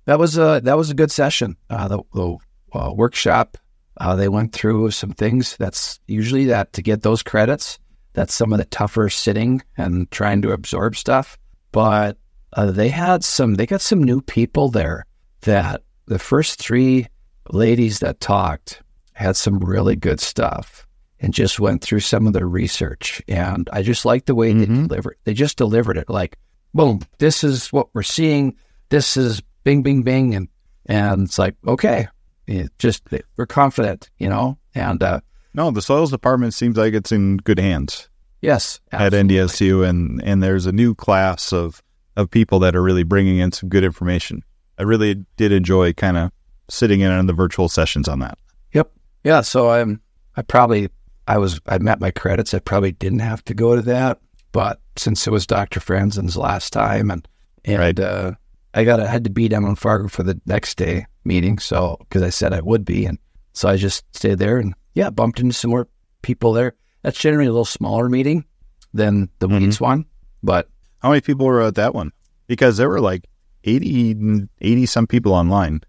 [0.05, 1.55] that was a that was a good session.
[1.69, 2.37] Uh, the the
[2.73, 3.57] uh, workshop
[3.97, 5.55] uh, they went through some things.
[5.57, 7.77] That's usually that to get those credits.
[8.13, 11.37] That's some of the tougher sitting and trying to absorb stuff.
[11.71, 12.17] But
[12.53, 13.55] uh, they had some.
[13.55, 15.05] They got some new people there.
[15.41, 17.07] That the first three
[17.51, 18.81] ladies that talked
[19.13, 20.87] had some really good stuff
[21.19, 23.21] and just went through some of their research.
[23.27, 24.87] And I just like the way they Mhm.
[24.87, 25.17] delivered.
[25.25, 26.37] They just delivered it like,
[26.73, 28.55] boom, this is what we're seeing.
[28.89, 30.47] This is bing, bing, bing, and
[30.85, 32.07] and it's like, okay,
[32.47, 33.03] it just
[33.37, 34.57] we're confident, you know.
[34.75, 35.19] And uh,
[35.53, 38.09] No, the soils department seems like it's in good hands
[38.41, 39.35] yes, at absolutely.
[39.35, 41.81] NDSU, and and there's a new class of
[42.17, 44.43] of people that are really bringing in some good information.
[44.77, 46.31] I really did enjoy kind of
[46.69, 48.37] sitting in on the virtual sessions on that.
[48.73, 48.91] Yep.
[49.23, 49.41] Yeah.
[49.41, 50.01] So I'm.
[50.35, 50.89] I probably.
[51.27, 51.61] I was.
[51.67, 52.53] I met my credits.
[52.53, 54.19] I probably didn't have to go to that,
[54.51, 55.79] but since it was Dr.
[55.79, 57.27] Franzen's last time, and
[57.65, 57.99] and Right.
[57.99, 58.31] uh,
[58.73, 58.99] I got.
[58.99, 61.57] I had to be down in Fargo for the next day meeting.
[61.59, 63.17] So because I said I would be, and
[63.53, 65.87] so I just stayed there and yeah, bumped into some more
[66.21, 66.73] people there.
[67.03, 68.45] That's generally a little smaller meeting
[68.93, 69.59] than the Mhm.
[69.59, 70.05] Weeds one,
[70.43, 70.67] but
[70.99, 72.11] How many people were at that one?
[72.45, 73.25] Because there were like
[73.63, 75.81] 80, 80 some people online.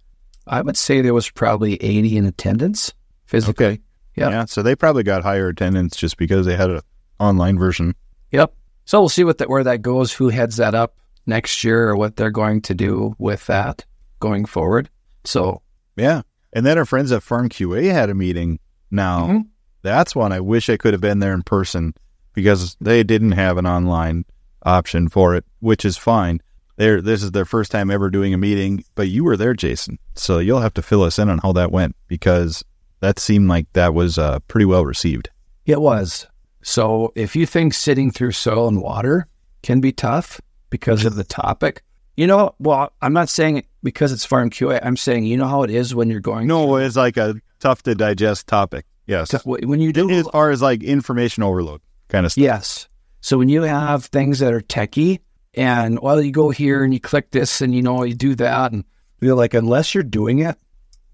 [0.47, 2.93] I would say there was probably eighty in attendance
[3.27, 3.67] physically.
[3.67, 3.81] Okay.
[4.17, 4.31] Yeah.
[4.31, 4.45] Yeah.
[4.47, 6.81] So they probably got higher attendance just because they had an
[7.21, 7.95] online version.
[8.33, 8.55] Yep.
[8.87, 11.97] So we'll see what that where that goes, who heads that up next year, or
[11.97, 13.85] what they're going to do with that
[14.21, 14.89] going forward.
[15.25, 15.63] So
[15.97, 16.23] Yeah.
[16.53, 18.59] And then our friends at Farm QA had a meeting.
[18.91, 19.47] Now, Mhm.
[19.83, 21.95] that's one I wish I could have been there in person
[22.35, 24.25] because they didn't have an online
[24.65, 26.41] option for it, which is fine.
[26.77, 29.99] They're, this is their first time ever doing a meeting, but you were there, Jason.
[30.15, 32.65] So you'll have to fill us in on how that went because
[33.01, 35.29] that seemed like that was uh, pretty well received.
[35.67, 36.27] it was.
[36.63, 39.27] So if you think sitting through soil and water
[39.63, 40.41] can be tough
[40.73, 41.83] because of the topic,
[42.17, 44.81] you know, well, I'm not saying it because it's farm QA.
[44.83, 46.49] I'm saying you know how it is when you're going.
[46.49, 48.87] No, it's like a tough to digest topic.
[49.07, 49.29] Yes.
[49.29, 52.43] to- when you do As far as like information overload kind of stuff.
[52.43, 52.89] Yes.
[53.21, 55.21] So when you have things that are techie
[55.55, 58.73] and well, you go here and you click this and you know you do that
[58.73, 58.85] and
[59.21, 60.57] you're like, unless you're doing it,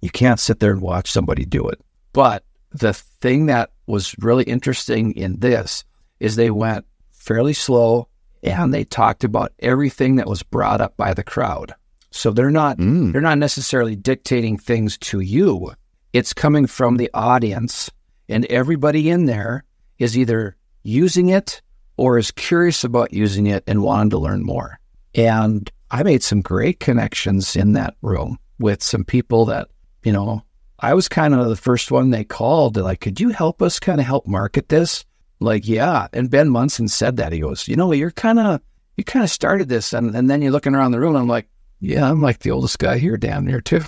[0.00, 1.80] you can't sit there and watch somebody do it.
[2.12, 5.84] But the thing that was really interesting in this
[6.20, 8.07] is they went fairly slow
[8.42, 11.74] and they talked about everything that was brought up by the crowd.
[12.10, 13.12] So they're not Mm.
[13.12, 15.72] they're not necessarily dictating things to you.
[16.12, 17.90] It's coming from the audience,
[18.28, 19.64] and everybody in there
[19.98, 21.60] is either using it
[21.96, 24.78] or is curious about using it and wanting to learn more.
[25.14, 29.68] And I made some great connections in that room with some people that,
[30.04, 30.42] you know,
[30.80, 32.74] I was kind of the first one they called.
[32.74, 35.04] They're like, could you help us kind of help market this?
[35.40, 36.08] Like, yeah.
[36.12, 37.32] And Ben Munson said that.
[37.32, 38.60] He goes, you know, you're kind of,
[38.96, 39.92] you kind of started this.
[39.92, 41.16] And, and then you're looking around the room.
[41.16, 41.48] I'm like,
[41.80, 43.82] yeah, I'm like the oldest guy here down there too.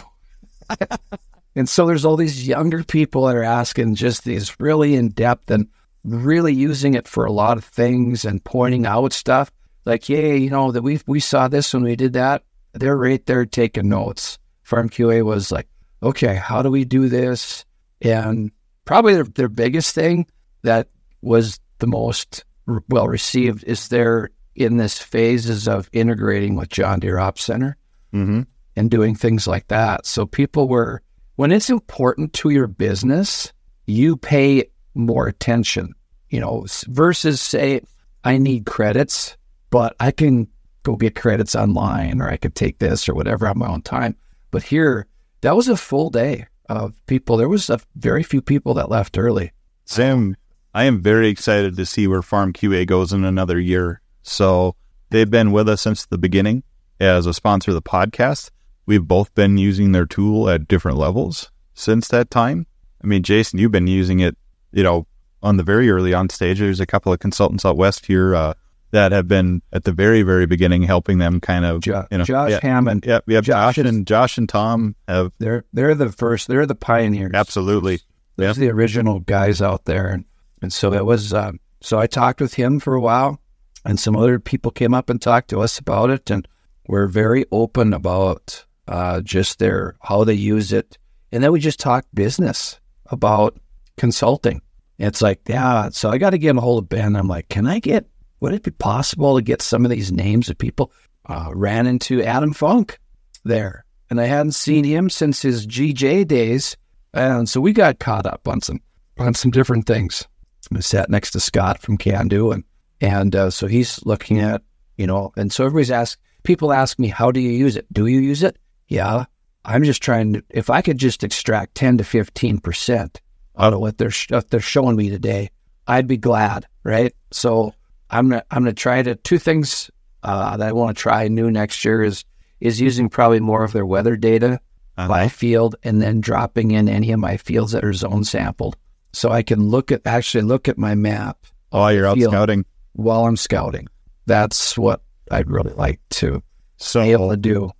[1.56, 5.50] and so there's all these younger people that are asking just these really in depth
[5.50, 5.66] and
[6.04, 9.50] really using it for a lot of things and pointing out stuff.
[9.84, 12.44] Like, yeah, you know, that we we saw this when we did that.
[12.74, 14.38] They're right there taking notes.
[14.62, 15.66] Farm QA was like,
[16.02, 17.64] okay, how do we do this?
[18.00, 18.52] And
[18.84, 20.26] probably their, their biggest thing
[20.62, 20.88] that
[21.22, 22.44] was the most
[22.88, 27.76] well received is they're in this phases of integrating with John Deere Ops Center
[28.12, 28.40] Mm-hmm.
[28.74, 30.04] and doing things like that.
[30.04, 31.00] So people were,
[31.36, 33.52] when it's important to your business,
[33.86, 35.94] you pay more attention,
[36.28, 37.82] you know, versus say,
[38.24, 39.36] I need credits,
[39.70, 40.48] but I can
[40.82, 44.16] go get credits online, or I could take this or whatever on my own time.
[44.50, 45.06] But here,
[45.42, 47.36] that was a full day of people.
[47.36, 49.52] There was a very few people that left early.
[49.84, 50.34] Sam,
[50.72, 54.00] I am very excited to see where Farm QA goes in another year.
[54.22, 54.76] So
[55.10, 56.62] they've been with us since the beginning
[57.00, 58.50] as a sponsor of the podcast.
[58.86, 62.66] We've both been using their tool at different levels since that time.
[63.02, 64.36] I mean, Jason, you've been using it,
[64.72, 65.06] you know,
[65.42, 66.58] on the very early on stage.
[66.58, 68.54] There's a couple of consultants out west here uh,
[68.90, 72.24] that have been at the very, very beginning helping them kind of, Jo- you know,
[72.24, 76.12] Josh yeah, Hammond, yeah, yeah, Josh Josh, and Josh and Tom have they're they're the
[76.12, 76.48] first.
[76.48, 77.32] They're the pioneers.
[77.34, 78.00] absolutely.
[78.36, 80.24] Those are the original guys out there, and
[80.62, 81.32] and so it was.
[81.32, 83.40] Um, so I talked with him for a while,
[83.84, 86.46] and some other people came up and talked to us about it, and
[86.86, 90.98] we're very open about uh, just their how they use it,
[91.32, 93.58] and then we just talked business about
[93.96, 94.60] consulting.
[94.98, 95.88] It's like, yeah.
[95.90, 97.16] So I got to get a hold of Ben.
[97.16, 98.06] I'm like, can I get?
[98.40, 100.92] Would it be possible to get some of these names of people?
[101.26, 102.98] Uh, ran into Adam Funk
[103.44, 106.76] there, and I hadn't seen him since his GJ days.
[107.14, 108.80] And so we got caught up on some
[109.18, 110.26] on some different things.
[110.74, 112.64] I sat next to Scott from Candu, and
[113.00, 114.62] and uh, so he's looking at
[114.96, 116.18] you know, and so everybody's asked.
[116.42, 117.86] People ask me, "How do you use it?
[117.92, 118.56] Do you use it?"
[118.88, 119.24] Yeah,
[119.64, 120.42] I'm just trying to.
[120.50, 123.20] If I could just extract ten to fifteen percent
[123.58, 125.50] out of what they're sh- what they're showing me today,
[125.86, 127.14] I'd be glad, right?
[127.30, 127.74] So
[128.10, 129.90] I'm gonna I'm gonna try to two things
[130.22, 132.24] uh, that I want to try new next year is
[132.60, 134.60] is using probably more of their weather data
[134.98, 135.08] Uh-huh.
[135.08, 138.76] by field and then dropping in any of my fields that are zone sampled.
[139.12, 141.38] So I can look at actually look at my map
[141.72, 142.64] Oh, you're out scouting.
[142.94, 143.88] while I'm scouting.
[144.26, 146.42] That's what I'd really like to
[146.76, 147.70] So be able to do.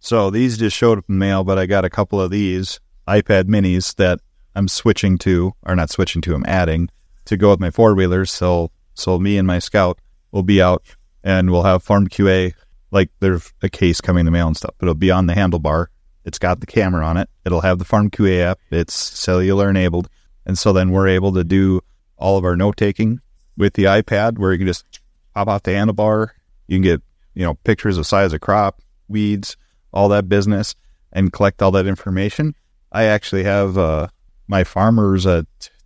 [0.00, 3.44] So these just showed up in mail, but I got a couple of these iPad
[3.44, 4.18] minis that
[4.54, 6.88] I'm switching to, or not switching to, I'm adding
[7.26, 8.30] to go with my four wheelers.
[8.30, 9.98] So, so me and my scout
[10.32, 10.82] will be out
[11.22, 12.54] and we'll have Farm QA,
[12.90, 15.34] like there's a case coming in the mail and stuff, but it'll be on the
[15.34, 15.86] handlebar.
[16.24, 17.28] It's got the camera on it.
[17.44, 18.58] It'll have the Farm QA app.
[18.70, 20.08] It's cellular enabled.
[20.50, 21.80] And so then we're able to do
[22.16, 23.20] all of our note taking
[23.56, 24.84] with the iPad where you can just
[25.32, 26.30] pop off the handlebar.
[26.66, 27.02] You can get,
[27.34, 29.56] you know, pictures of size of crop, weeds,
[29.92, 30.74] all that business
[31.12, 32.56] and collect all that information.
[32.90, 34.08] I actually have uh,
[34.48, 35.24] my farmers,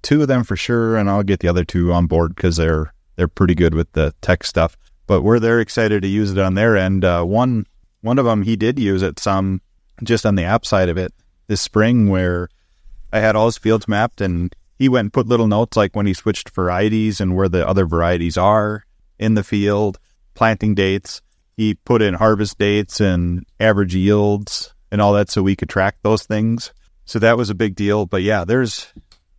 [0.01, 2.91] two of them for sure, and I'll get the other two on board because they're
[3.17, 4.79] they're pretty good with the tech stuff.
[5.07, 7.05] But we're they're excited to use it on their end.
[7.05, 7.67] Uh, one
[8.01, 9.61] one of them he did use it some
[10.03, 11.13] just on the app side of it
[11.49, 12.49] this spring where
[13.15, 16.05] I had all his fields mapped and he went and put little notes like when
[16.05, 18.85] he switched varieties and where the other varieties are
[19.21, 20.01] in the field,
[20.35, 21.23] planting dates.
[21.57, 25.97] He put in harvest dates and average yields and all that so we could track
[26.03, 26.73] those things.
[27.05, 28.05] So that was a big deal.
[28.05, 28.93] But yeah, there's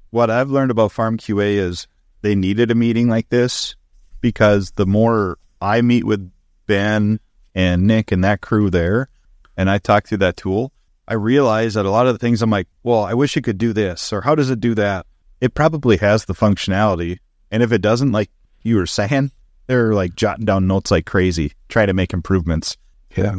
[0.09, 1.85] what I've learned about Farm QA is
[2.21, 3.75] they needed a meeting like this
[4.21, 6.31] because the more I meet with
[6.65, 7.19] Ben
[7.53, 9.09] and Nick and that crew there,
[9.57, 10.71] and I talk through that tool,
[11.07, 13.57] I realize that a lot of the things I'm like, well, I wish it could
[13.57, 15.05] do this, or how does it do that?
[15.41, 17.19] It probably has the functionality.
[17.51, 18.31] And if it doesn't, like
[18.63, 19.31] you were saying,
[19.67, 22.77] they're like jotting down notes like crazy, trying to make improvements.
[23.15, 23.35] Yeah.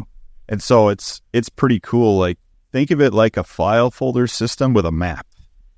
[0.48, 2.18] And so it's it's pretty cool.
[2.18, 2.38] Like
[2.72, 5.26] think of it like a file folder system with a map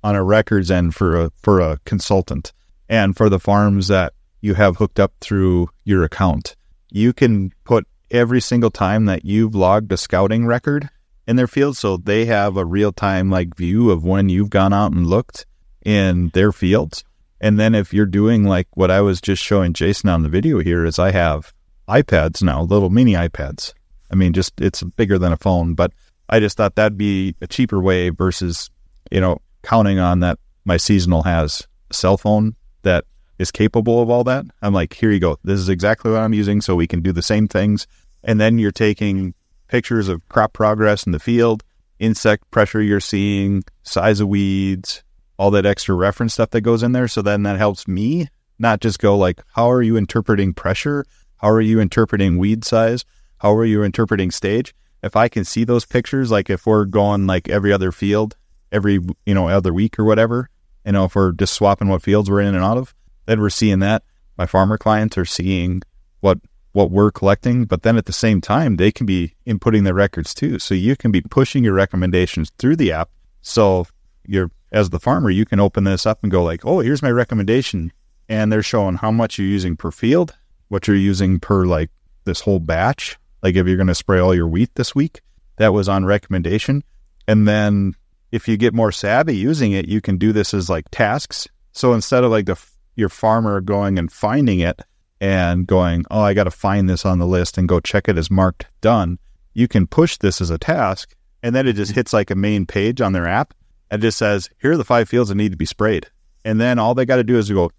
[0.03, 2.53] on a records end for a for a consultant
[2.87, 6.55] and for the farms that you have hooked up through your account.
[6.91, 10.89] You can put every single time that you've logged a scouting record
[11.29, 14.73] in their field so they have a real time like view of when you've gone
[14.73, 15.45] out and looked
[15.85, 17.03] in their fields.
[17.39, 20.57] And then if you're doing like what I was just showing Jason on the video
[20.57, 21.53] here is I have
[21.87, 23.75] iPads now, little mini iPads.
[24.09, 25.93] I mean, just it's bigger than a phone, but
[26.29, 28.71] I just thought that'd be a cheaper way versus,
[29.11, 33.05] you know, counting on that my seasonal has cell phone that
[33.37, 34.45] is capable of all that.
[34.63, 35.37] I'm like, here you go.
[35.43, 37.85] This is exactly what I'm using so we can do the same things.
[38.23, 39.35] And then you're taking
[39.69, 41.63] pictures of crop progress in the field,
[41.99, 45.03] insect pressure you're seeing, size of weeds,
[45.37, 47.07] all that extra reference stuff that goes in there.
[47.07, 48.27] So then that helps me
[48.59, 51.05] not just go like, how are you interpreting pressure?
[51.37, 53.05] How are you interpreting weed size?
[53.37, 54.75] How are you interpreting stage?
[55.01, 58.35] If I can see those pictures, like if we're going like every other field,
[58.71, 60.49] every, you know, other week or whatever,
[60.85, 62.93] you know, if we're just swapping what fields we're in and out of,
[63.25, 64.03] then we're seeing that.
[64.37, 65.81] My farmer clients are seeing
[66.19, 66.39] what
[66.71, 70.33] what we're collecting, but then at the same time, they can be inputting their records
[70.33, 70.59] too.
[70.59, 73.09] So you can be pushing your recommendations through the app.
[73.41, 73.85] So
[74.25, 77.09] you're as the farmer, you can open this up and go like, oh, here's my
[77.09, 77.91] recommendation,
[78.27, 81.89] and they're showing how much you're using per field, what you're using per like
[82.25, 83.17] this whole batch.
[83.41, 85.21] Like if you're going to spray all your wheat this week,
[85.57, 86.83] that was on recommendation.
[87.27, 87.95] And then
[88.31, 91.47] if you get more savvy using it, you can do this as like tasks.
[91.71, 92.59] So instead of like the
[92.95, 94.81] your farmer going and finding it
[95.21, 98.17] and going, oh, I got to find this on the list and go check it
[98.17, 99.19] as marked done.
[99.53, 102.65] You can push this as a task, and then it just hits like a main
[102.65, 103.53] page on their app
[103.91, 106.07] and just says, here are the five fields that need to be sprayed.
[106.45, 107.71] And then all they got to do is go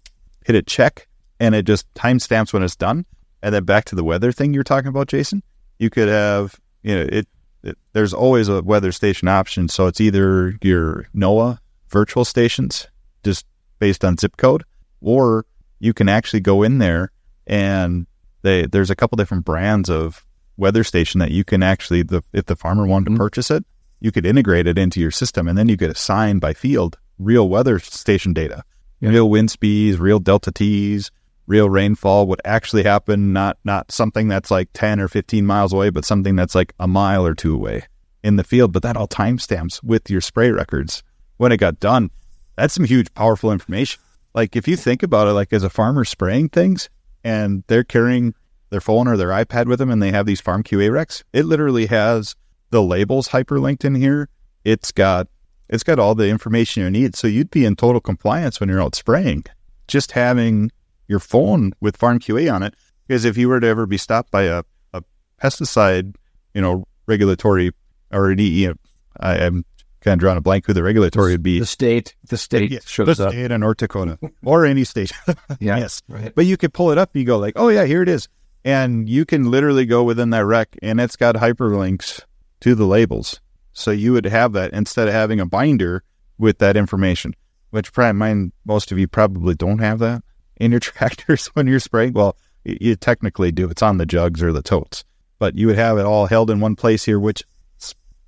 [0.45, 1.07] hit it check,
[1.39, 3.05] and it just timestamps when it's done.
[3.41, 5.41] And then back to the weather thing you're talking about, Jason.
[5.79, 7.27] You could have, you know, it,
[7.63, 9.67] it there's always a weather station option.
[9.67, 11.57] So it's either your NOAA
[11.89, 12.87] virtual stations,
[13.23, 13.45] just
[13.79, 14.63] based on zip code,
[15.01, 15.45] or
[15.79, 17.11] you can actually go in there
[17.51, 18.07] and
[18.41, 20.25] they there's a couple different brands of
[20.57, 23.17] weather station that you can actually the if the farmer wanted to Mhm.
[23.17, 23.63] purchase it,
[23.99, 27.47] you could integrate it into your system and then you could assign by field real
[27.49, 28.63] weather station data.
[28.99, 29.09] Yeah.
[29.09, 31.11] Real wind speeds, real delta T's,
[31.45, 35.89] real rainfall would actually happen, not not something that's like 10 or 15 miles away,
[35.91, 37.83] but something that's like a mile or two away
[38.23, 38.71] in the field.
[38.71, 41.03] But that all timestamps with your spray records
[41.37, 42.09] when it got done.
[42.55, 43.99] That's some huge, powerful information.
[44.33, 46.89] Like if you think about it, like as a farmer spraying things
[47.23, 48.33] and they're carrying
[48.69, 51.87] their phone or their iPad with them and they have these FarmQA recs, it literally
[51.87, 52.35] has
[52.71, 54.29] the labels hyperlinked in here.
[54.63, 55.27] It's got
[55.69, 57.15] it's got all the information you need.
[57.15, 59.45] So you'd be in total compliance when you're out spraying.
[59.87, 60.71] Just having
[61.07, 62.75] your phone with FarmQA on it.
[63.07, 65.01] Because if you were to ever be stopped by a, a
[65.41, 66.15] pesticide,
[66.53, 67.71] you know, regulatory
[68.11, 68.71] or an EE,
[69.19, 69.65] I, I'm
[70.01, 71.59] kind of drawing a blank who the regulatory would be.
[71.59, 73.31] The state, the state Yeah, shows the up.
[73.31, 75.11] state of North Dakota or any state.
[75.59, 75.77] Yeah.
[75.77, 76.01] yes.
[76.07, 76.33] Right.
[76.35, 77.15] But you could pull it up.
[77.15, 78.27] You go like, oh yeah, here it is,
[78.65, 82.21] and you can literally go within that rec, and it's got hyperlinks
[82.61, 83.39] to the labels.
[83.73, 86.03] So you would have that instead of having a binder
[86.37, 87.33] with that information,
[87.69, 90.23] which probably mine, most of you probably don't have that
[90.57, 92.13] in your tractors when you're spraying.
[92.13, 93.69] Well, you technically do.
[93.69, 95.03] It's on the jugs or the totes,
[95.39, 97.43] but you would have it all held in one place here, which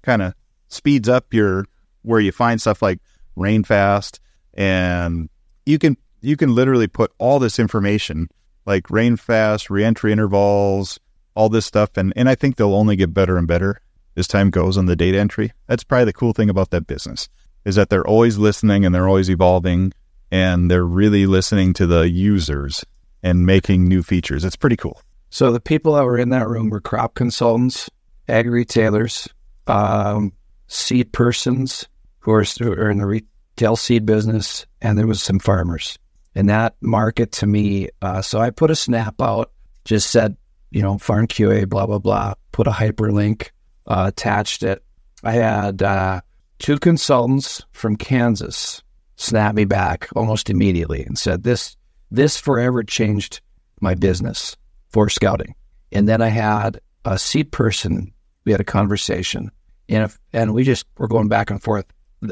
[0.03, 0.33] kind of
[0.73, 1.65] speeds up your
[2.01, 2.99] where you find stuff like
[3.35, 4.19] rain fast
[4.53, 5.29] and
[5.65, 8.27] you can you can literally put all this information
[8.65, 10.99] like rain fast reentry intervals
[11.35, 13.79] all this stuff and and i think they'll only get better and better
[14.15, 15.51] as time goes on the data entry.
[15.67, 17.29] That's probably the cool thing about that business
[17.65, 19.93] is that they're always listening and they're always evolving
[20.31, 22.83] and they're really listening to the users
[23.21, 24.43] and making new features.
[24.43, 25.01] It's pretty cool.
[25.29, 27.89] So the people that were in that room were crop consultants,
[28.27, 29.27] ag retailers,
[29.67, 30.33] um,
[30.67, 31.87] seed persons
[32.19, 35.97] who are, in the retail seed business, and there was some farmers.
[36.35, 39.51] And that market to me, uh, so I put a snap out,
[39.85, 40.35] just said,
[40.71, 42.33] you know, FarmQA, blah blah blah.
[42.51, 43.49] Put a hyperlink,
[43.85, 44.83] uh, attached it.
[45.23, 46.21] I had uh,
[46.59, 48.81] two consultants from Kansas
[49.15, 51.77] snap me back almost immediately and said, "This
[52.09, 53.41] this forever changed
[53.79, 54.55] my business."
[54.93, 55.55] for scouting.
[55.91, 58.13] And then I had a seed person.
[58.45, 59.51] We had a conversation,
[59.89, 61.85] and if, and we just were going back and forth.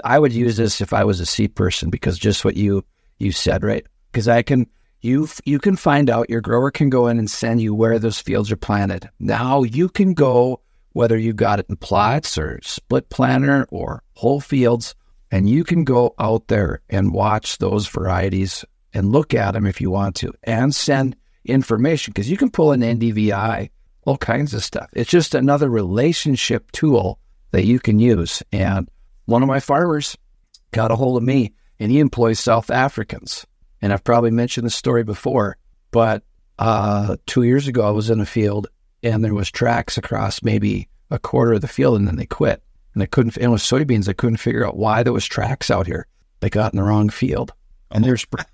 [0.04, 2.84] I would use this if I was a C person because just what you
[3.20, 3.86] you said, right?
[4.12, 4.68] Because I can
[5.02, 8.20] you you can find out your grower can go in and send you where those
[8.20, 9.10] fields are planted.
[9.20, 10.62] Now you can go
[10.94, 14.94] whether you got it in plots or split planter or whole fields,
[15.32, 19.80] and you can go out there and watch those varieties and look at them if
[19.80, 23.70] you want to, and send information because you can pull an NDVI,
[24.06, 24.90] all kinds of stuff.
[24.94, 27.20] It's just another relationship tool
[27.52, 28.42] that you can use.
[28.52, 28.90] And
[29.26, 30.18] one of my farmers
[30.72, 33.46] got a hold of me and he employs South Africans.
[33.82, 35.58] And I've probably mentioned this story before,
[35.92, 36.24] but
[36.60, 38.68] uh, two years ago I was in a field
[39.04, 42.62] and there was tracks across maybe a quarter of the field and then they quit.
[42.94, 44.08] And I couldn't, and it was soybeans.
[44.10, 46.08] I couldn't figure out why there was tracks out here.
[46.42, 47.54] They got in the wrong field
[47.90, 48.46] and they were, spr-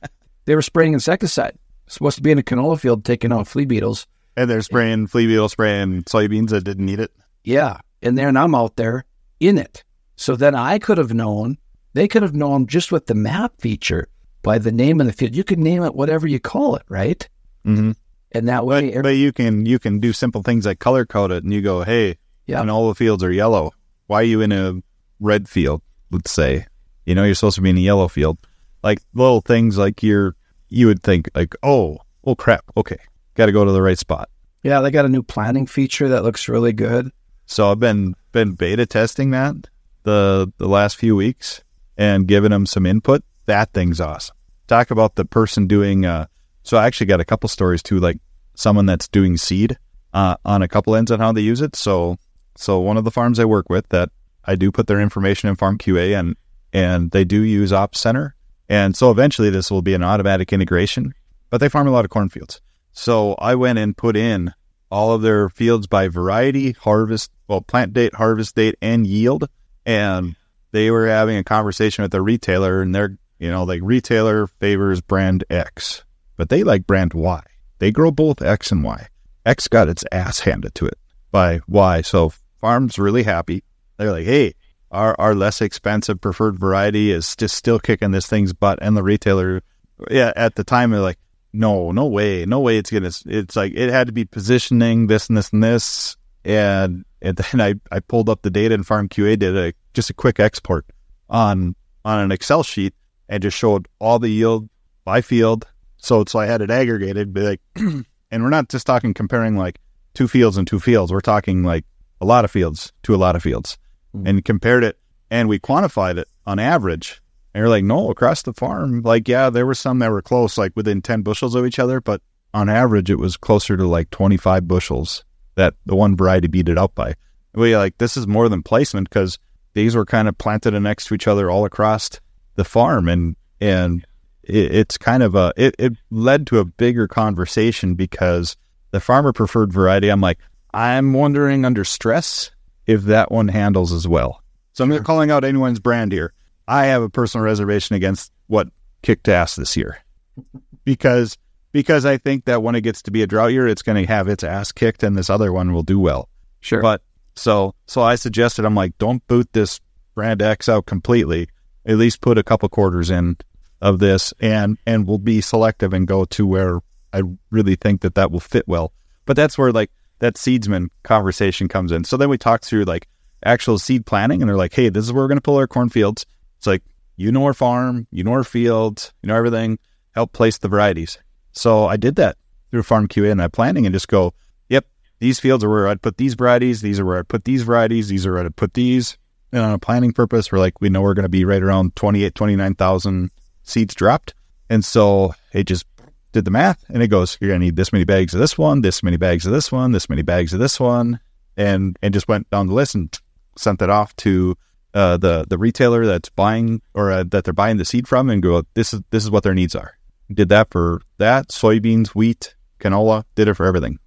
[0.45, 1.57] they were spraying insecticide
[1.87, 4.05] supposed to be in a canola field taking out flea beetles.
[4.35, 7.11] and they're spraying flea beetle spraying soybeans that didn't need it
[7.43, 7.77] Yeah.
[8.01, 9.05] And then I'm out there
[9.39, 9.83] in it.
[10.15, 11.57] So then I could have known,
[11.93, 14.07] they could have known just with the map feature
[14.43, 15.35] by the name of the field.
[15.35, 17.27] You can name it whatever you call it, right?
[17.65, 17.91] mm-hmm.
[18.33, 21.31] And that But, way, but you can you can do simple things like color code
[21.31, 22.59] it, and you go, hey, Yeah.
[22.61, 23.71] and all the fields are yellow.
[24.07, 24.81] Why are you in a
[25.19, 25.81] red field?
[26.11, 26.65] Let's say,
[27.05, 28.37] you know, you're supposed to be in a yellow field.
[28.83, 30.35] Like little things like you're
[30.69, 32.97] you would think like, oh, oh crap, okay,
[33.35, 34.29] got to go to the right spot.
[34.63, 37.09] yeah, they got a new planning feature that looks really good.
[37.47, 39.55] So I've been been beta testing that
[40.03, 41.63] the the last few weeks
[41.97, 43.23] and giving them some input.
[43.45, 44.35] That thing's awesome.
[44.67, 46.05] Talk about the person doing.
[46.05, 46.27] Uh,
[46.63, 48.19] so I actually got a couple stories too, like
[48.55, 49.77] someone that's doing seed
[50.13, 51.75] uh, on a couple ends on how they use it.
[51.75, 52.17] So
[52.55, 54.09] so one of the farms I work with that
[54.43, 56.35] I do put their information in FarmQA and
[56.73, 58.35] and they do use Ops Center.
[58.67, 61.13] And so eventually this will be an automatic integration,
[61.49, 62.59] but they farm a lot of cornfields.
[62.91, 64.53] So I went and put in
[64.89, 69.49] all of their fields by variety, harvest, well, plant date, harvest date, and yield.
[69.85, 70.35] And
[70.71, 75.01] they were having a conversation with the retailer, and they're, you know, like retailer favors
[75.01, 76.03] brand X,
[76.35, 77.41] but they like brand Y.
[77.79, 79.07] they grow both X and Y.
[79.45, 80.97] X got its ass handed to it
[81.31, 82.01] by Y.
[82.01, 83.63] So farms really happy.
[83.97, 84.53] They're like, hey,
[84.91, 88.79] our our less expensive preferred variety is just still kicking this thing's butt.
[88.81, 89.61] And the retailer,
[90.09, 91.19] yeah, at the time they're like,
[91.57, 92.77] no, no way, no way.
[92.77, 93.11] It's gonna.
[93.25, 96.15] It's like it had to be positioning this and this and this.
[96.45, 100.13] And and then I I pulled up the data and FarmQA did a just a
[100.13, 100.85] quick export
[101.29, 102.93] on on an Excel sheet
[103.27, 104.69] and just showed all the yield
[105.03, 105.67] by field.
[105.97, 109.79] So so I had it aggregated, be like, and we're not just talking comparing like
[110.13, 111.11] two fields and two fields.
[111.11, 111.85] We're talking like
[112.21, 113.79] a lot of fields to a lot of fields,
[114.15, 114.27] mm.
[114.29, 114.99] and compared it,
[115.31, 117.19] and we quantified it on average.
[117.57, 120.59] And you're like, no, across the farm, like yeah, there were some that were close,
[120.59, 122.21] like within ten bushels of each other, but
[122.53, 126.77] on average, it was closer to like 25 bushels that the one variety beat it
[126.77, 127.15] out by.
[127.55, 129.39] We like this is more than placement because
[129.73, 132.11] these were kind of planted next to each other all across
[132.57, 134.05] the farm, and and
[134.43, 138.55] it, it's kind of a it, it led to a bigger conversation because
[138.91, 140.09] the farmer preferred variety.
[140.09, 140.37] I'm like,
[140.75, 142.51] I'm wondering under stress
[142.85, 144.43] if that one handles as well.
[144.73, 146.33] So I'm not calling out anyone's brand here.
[146.67, 148.67] I have a personal reservation against what
[149.01, 149.99] kicked ass this year
[150.85, 151.37] because
[151.71, 154.07] because I think that when it gets to be a drought year, it's going to
[154.07, 156.29] have its ass kicked, and this other one will do well.
[156.61, 156.81] Sure.
[156.81, 157.01] But
[157.35, 159.79] so so I suggested I'm like, don't boot this
[160.15, 161.49] brand X out completely.
[161.85, 163.37] At least put a couple quarters in
[163.81, 166.79] of this, and and we'll be selective and go to where
[167.13, 168.91] I really think that that will fit well.
[169.25, 172.03] But that's where like that seedsman conversation comes in.
[172.03, 173.07] So then we talk through like
[173.45, 175.67] actual seed planning, and they're like, hey, this is where we're going to pull our
[175.67, 176.25] cornfields.
[176.57, 176.83] It's like
[177.15, 179.79] you know our farm, you know our fields, you know everything.
[180.11, 181.19] Help place the varieties.
[181.51, 182.37] So I did that
[182.71, 184.33] through FarmQA and that planning, and just go,
[184.69, 184.85] yep,
[185.19, 186.81] these fields are where I'd put these varieties.
[186.81, 188.09] These are where I'd put these varieties.
[188.09, 189.17] These are where I'd put these.
[189.51, 191.95] And on a planning purpose, we're like, we know we're going to be right around
[191.95, 193.31] 28, 29,000
[193.63, 194.33] seeds dropped.
[194.69, 195.85] And so it just
[196.33, 198.57] did the math and it goes, you're going to need this many bags of this
[198.57, 201.19] one, this many bags of this one, this many bags of this one.
[201.55, 203.17] And, and just went down the list and
[203.57, 204.55] sent that off to
[204.97, 208.41] uh, the, the retailer that's buying or uh, that they're buying the seed from and
[208.41, 209.95] go, this is, this is what their needs are.
[210.33, 213.99] Did that for that, soybeans, wheat, canola, did it for everything.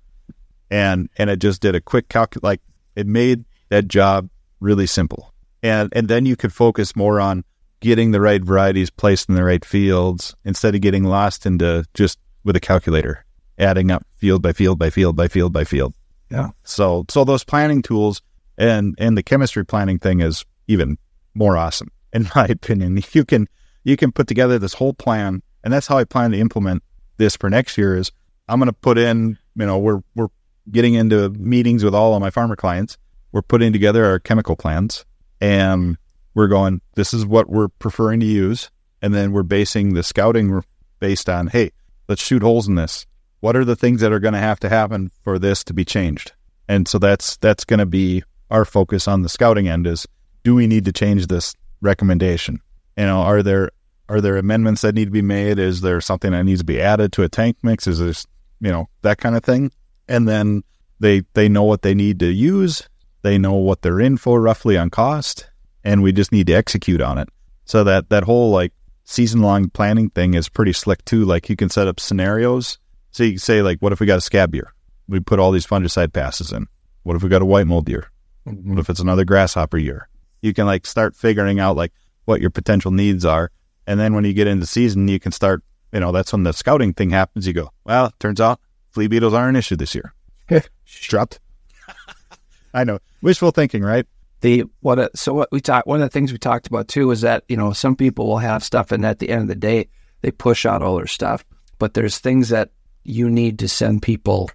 [0.68, 2.60] And, and it just did a quick calc, like
[2.96, 4.28] it made that job
[4.58, 5.32] really simple.
[5.62, 7.44] And, and then you could focus more on
[7.78, 12.18] getting the right varieties placed in the right fields instead of getting lost into just
[12.42, 13.24] with a calculator,
[13.58, 15.94] adding up field by field by field by field by field.
[16.30, 16.50] Yeah.
[16.64, 18.22] So so those planning tools
[18.58, 20.96] and and the chemistry planning thing is even
[21.34, 23.02] more awesome in my opinion.
[23.12, 23.48] You can
[23.82, 26.82] you can put together this whole plan and that's how I plan to implement
[27.16, 28.12] this for next year is
[28.48, 30.28] I'm going to put in, you know, we're we're
[30.70, 32.98] getting into meetings with all of my farmer clients.
[33.32, 35.04] We're putting together our chemical plans
[35.40, 35.96] and
[36.34, 38.70] we're going, this is what we're preferring to use.
[39.02, 40.62] And then we're basing the scouting
[40.98, 41.70] based on, hey,
[42.08, 43.06] let's shoot holes in this.
[43.40, 45.84] What are the things that are going to have to happen for this to be
[45.84, 46.32] changed?
[46.68, 50.06] And so that's that's going to be our focus on the scouting end is
[50.42, 52.60] do we need to change this recommendation?
[52.96, 53.70] You know, are there
[54.08, 55.58] are there amendments that need to be made?
[55.58, 57.86] Is there something that needs to be added to a tank mix?
[57.86, 58.26] Is this
[58.60, 59.70] you know that kind of thing?
[60.08, 60.62] And then
[60.98, 62.88] they they know what they need to use.
[63.22, 65.48] They know what they're in for roughly on cost,
[65.84, 67.28] and we just need to execute on it.
[67.64, 68.72] So that that whole like
[69.04, 71.24] season long planning thing is pretty slick too.
[71.24, 72.78] Like you can set up scenarios.
[73.12, 74.72] So you can say like, what if we got a scab year?
[75.08, 76.66] We put all these fungicide passes in.
[77.02, 78.10] What if we got a white mold year?
[78.44, 80.08] What if it's another grasshopper year?
[80.42, 81.92] You can like start figuring out like
[82.24, 83.50] what your potential needs are,
[83.86, 85.62] and then when you get into season, you can start.
[85.92, 87.46] You know, that's when the scouting thing happens.
[87.46, 88.60] You go, well, turns out
[88.90, 90.14] flea beetles are an issue this year.
[90.86, 91.40] Dropped.
[92.74, 94.06] I know, wishful thinking, right?
[94.42, 97.10] the what a, so what we talked one of the things we talked about too
[97.10, 99.54] is that you know some people will have stuff and at the end of the
[99.54, 99.86] day
[100.22, 101.44] they push out all their stuff
[101.78, 102.70] but there's things that
[103.04, 104.50] you need to send people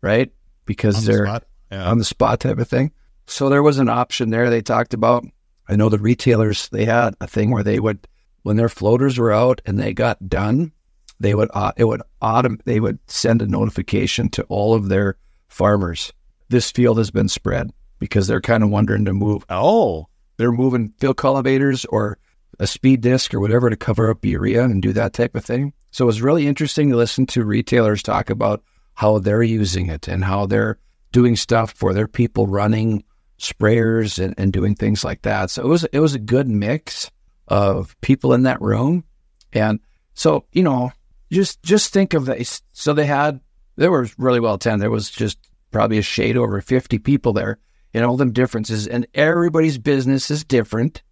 [0.00, 0.32] right
[0.64, 1.44] because On the they're spot.
[1.70, 1.90] Yeah.
[1.90, 2.90] on the spot type of thing
[3.26, 5.24] so there was an option there they talked about.
[5.68, 8.06] I know the retailers they had a thing where they would
[8.42, 10.72] when their floaters were out and they got done
[11.18, 15.16] they would uh, it would autom- they would send a notification to all of their
[15.48, 16.12] farmers
[16.48, 19.44] this field has been spread because they're kind of wondering to move.
[19.48, 20.06] Oh,
[20.36, 22.18] they're moving field cultivators or
[22.58, 25.72] a speed disc or whatever to cover up urea and do that type of thing.
[25.90, 28.62] So it was really interesting to listen to retailers talk about
[28.94, 30.78] how they're using it and how they're
[31.12, 33.02] doing stuff for their people running
[33.38, 35.50] sprayers and, and doing things like that.
[35.50, 37.10] So it was it was a good mix
[37.48, 39.04] of people in that room.
[39.52, 39.80] And
[40.14, 40.92] so, you know,
[41.30, 42.62] just just think of this.
[42.72, 43.40] So they had
[43.76, 44.82] they were really well attended.
[44.82, 45.38] There was just
[45.70, 47.58] probably a shade over 50 people there
[47.92, 51.02] and all them differences and everybody's business is different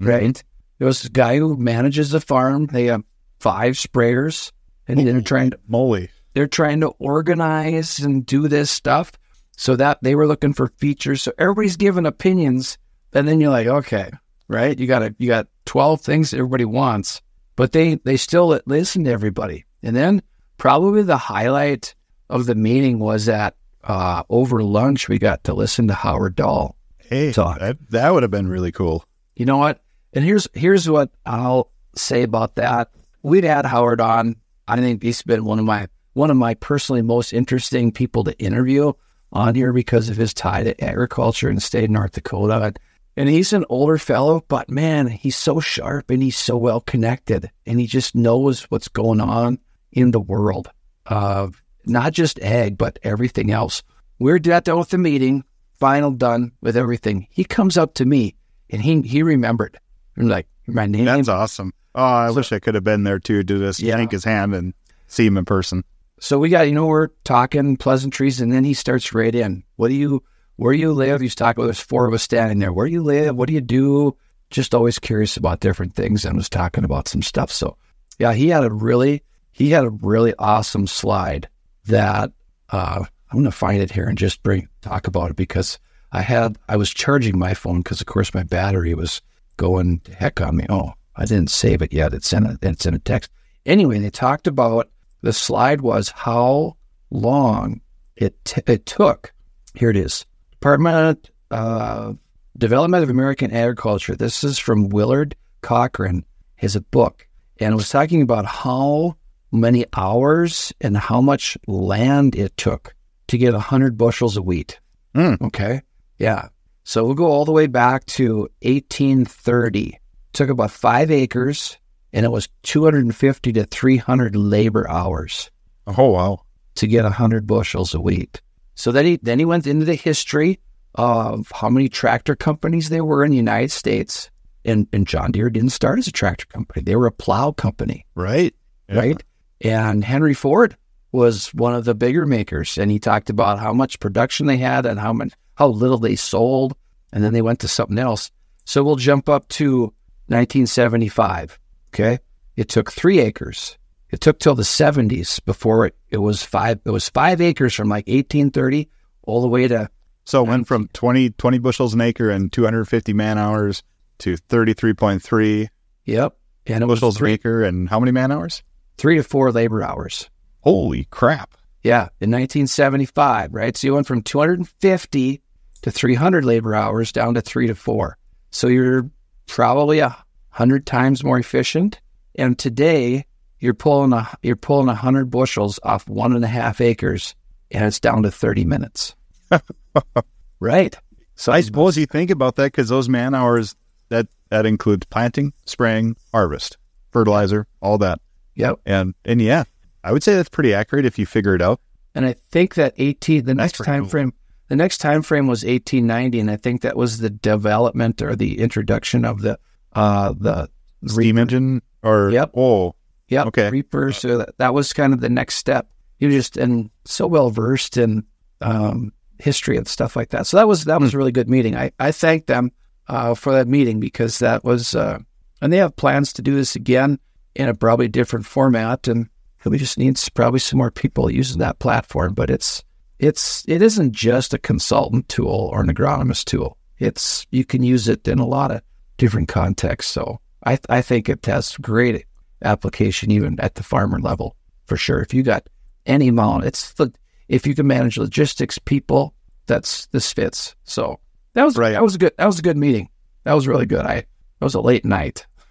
[0.00, 0.08] mm-hmm.
[0.08, 0.44] right
[0.78, 3.02] there was a guy who manages a farm they have
[3.40, 4.52] five sprayers
[4.88, 6.10] and oh, they're trying to moly.
[6.32, 9.12] they're trying to organize and do this stuff.
[9.60, 11.20] So that they were looking for features.
[11.20, 12.78] So everybody's giving opinions,
[13.12, 14.08] and then you're like, okay,
[14.46, 14.78] right?
[14.78, 17.20] You got a, you got twelve things everybody wants,
[17.56, 19.64] but they they still listen to everybody.
[19.82, 20.22] And then
[20.58, 21.96] probably the highlight
[22.30, 26.76] of the meeting was that uh, over lunch we got to listen to Howard Dahl.
[26.98, 27.58] Hey, Talk.
[27.58, 29.04] that, that would have been really cool.
[29.34, 29.82] You know what?
[30.12, 32.92] And here's here's what I'll say about that.
[33.24, 34.36] We'd had Howard on.
[34.68, 38.38] I think he's been one of my one of my personally most interesting people to
[38.38, 38.92] interview
[39.32, 42.72] on here because of his tie to agriculture in the state of North Dakota.
[43.16, 47.50] And he's an older fellow, but man, he's so sharp and he's so well connected,
[47.66, 49.58] and he just knows what's going on
[49.92, 50.70] in the world
[51.06, 53.82] of not just ag, but everything else.
[54.20, 55.42] We're done with the meeting,
[55.80, 57.26] final done with everything.
[57.30, 58.34] He comes up to me
[58.70, 59.78] and he he remembered.
[60.16, 61.06] I'm like, my name.
[61.06, 61.72] That's awesome.
[61.94, 63.96] Oh, I wish I could have been there too to just Yeah.
[63.96, 64.74] yank his hand and
[65.06, 65.82] see him in person.
[66.20, 69.62] So we got, you know, we're talking pleasantries, and then he starts right in.
[69.76, 70.22] What do you,
[70.56, 71.20] where do you live?
[71.20, 71.64] He's talking.
[71.64, 72.72] There's four of us standing there.
[72.72, 73.36] Where do you live?
[73.36, 74.16] What do you do?
[74.50, 77.52] Just always curious about different things, and was talking about some stuff.
[77.52, 77.76] So,
[78.18, 81.48] yeah, he had a really, he had a really awesome slide
[81.86, 82.32] that
[82.70, 85.78] uh, I'm going to find it here and just bring talk about it because
[86.12, 89.20] I had, I was charging my phone because, of course, my battery was
[89.56, 90.66] going heck on me.
[90.68, 92.14] Oh, I didn't save it yet.
[92.14, 93.30] It's in a, it's in a text.
[93.66, 94.88] Anyway, they talked about
[95.20, 96.76] the slide was how
[97.10, 97.80] long
[98.16, 99.32] it t- it took.
[99.74, 100.26] Here it is.
[100.52, 102.12] Department uh,
[102.56, 104.16] Development of American Agriculture.
[104.16, 106.24] This is from Willard Cochrane.
[106.56, 107.26] His book,
[107.60, 109.16] and it was talking about how
[109.52, 112.94] many hours and how much land it took
[113.28, 114.80] to get hundred bushels of wheat.
[115.14, 115.34] Hmm.
[115.40, 115.82] Okay,
[116.18, 116.48] yeah.
[116.82, 120.00] So we'll go all the way back to 1830.
[120.32, 121.76] took about five acres,
[122.12, 125.50] and it was 250 to 300 labor hours
[125.86, 126.40] Oh wow.
[126.76, 128.40] to get 100 bushels of wheat.
[128.74, 130.60] So then he then he went into the history
[130.94, 134.30] of how many tractor companies there were in the United States.
[134.64, 138.04] And, and John Deere didn't start as a tractor company; they were a plow company,
[138.14, 138.54] Right.
[138.88, 138.98] Yeah.
[138.98, 139.24] right?
[139.60, 140.76] And Henry Ford
[141.12, 144.84] was one of the bigger makers, and he talked about how much production they had
[144.86, 146.76] and how much how little they sold,
[147.12, 148.30] and then they went to something else.
[148.64, 149.92] So we'll jump up to
[150.26, 151.58] 1975.
[151.88, 152.18] Okay,
[152.56, 153.78] it took three acres.
[154.10, 156.80] It took till the 70s before it, it was five.
[156.84, 158.88] It was five acres from like 1830
[159.22, 159.90] all the way to
[160.24, 163.82] So it went from 20, 20 bushels an acre and 250 man hours
[164.18, 165.68] to 33.3
[166.06, 166.36] yep,
[166.66, 168.62] and it was bushels an acre and how many man hours?
[168.98, 170.28] three to four labor hours.
[170.60, 171.56] Holy crap.
[171.82, 173.76] Yeah, in 1975, right?
[173.76, 175.40] So you went from 250
[175.82, 178.18] to 300 labor hours down to three to four.
[178.50, 179.08] So you're
[179.46, 180.16] probably a
[180.50, 182.00] hundred times more efficient.
[182.36, 183.26] And today
[183.60, 187.34] you're pulling a you're pulling a hundred bushels off one and a half acres,
[187.70, 189.14] and it's down to 30 minutes.
[190.60, 190.96] right.
[191.34, 193.76] So I suppose you think about that because those man hours
[194.08, 196.78] that that includes planting, spraying, harvest,
[197.12, 198.20] fertilizer, all that,
[198.54, 198.80] Yep.
[198.86, 199.64] and and yeah,
[200.02, 201.80] I would say that's pretty accurate if you figure it out.
[202.14, 204.10] And I think that 18 the next time cool.
[204.10, 204.32] frame
[204.68, 208.58] the next time frame was 1890 and I think that was the development or the
[208.58, 209.58] introduction of the
[209.98, 210.68] uh the
[211.06, 212.52] Steam engine or Yep.
[212.56, 212.94] oh
[213.28, 213.46] Yep.
[213.48, 213.70] Okay.
[213.70, 214.12] Reaper.
[214.12, 215.88] So that, that was kind of the next step.
[216.18, 218.24] You're just and so well versed in
[218.60, 220.46] um, history and stuff like that.
[220.46, 221.76] So that was that was a really good meeting.
[221.76, 222.72] I, I thank them
[223.06, 225.18] uh, for that meeting because that was uh,
[225.60, 227.18] and they have plans to do this again
[227.54, 229.28] in a probably different format and
[229.64, 232.32] we just need probably some more people using that platform.
[232.32, 232.82] But it's
[233.18, 236.78] it's it isn't just a consultant tool or an agronomist tool.
[236.98, 238.80] It's you can use it in a lot of
[239.18, 240.10] different contexts.
[240.10, 242.24] So I I think it has great
[242.64, 244.56] application even at the farmer level
[244.86, 245.20] for sure.
[245.20, 245.68] If you got
[246.06, 247.12] any amount, it's the
[247.48, 249.34] if you can manage logistics, people,
[249.66, 250.74] that's this fits.
[250.84, 251.20] So
[251.54, 251.92] that was Right.
[251.92, 253.08] that was a good that was a good meeting.
[253.44, 254.04] That was really good.
[254.06, 255.46] I that was a late night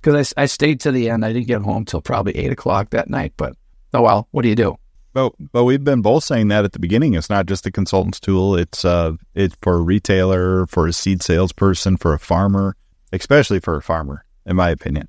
[0.00, 1.24] because I, I stayed to the end.
[1.24, 3.34] I didn't get home till probably eight o'clock that night.
[3.36, 3.56] But
[3.94, 4.76] oh well, what do you do?
[5.16, 7.14] But but we've been both saying that at the beginning.
[7.14, 8.54] It's not just a consultant's tool.
[8.54, 12.76] It's uh it's for a retailer, for a seed salesperson, for a farmer,
[13.14, 15.08] especially for a farmer, in my opinion.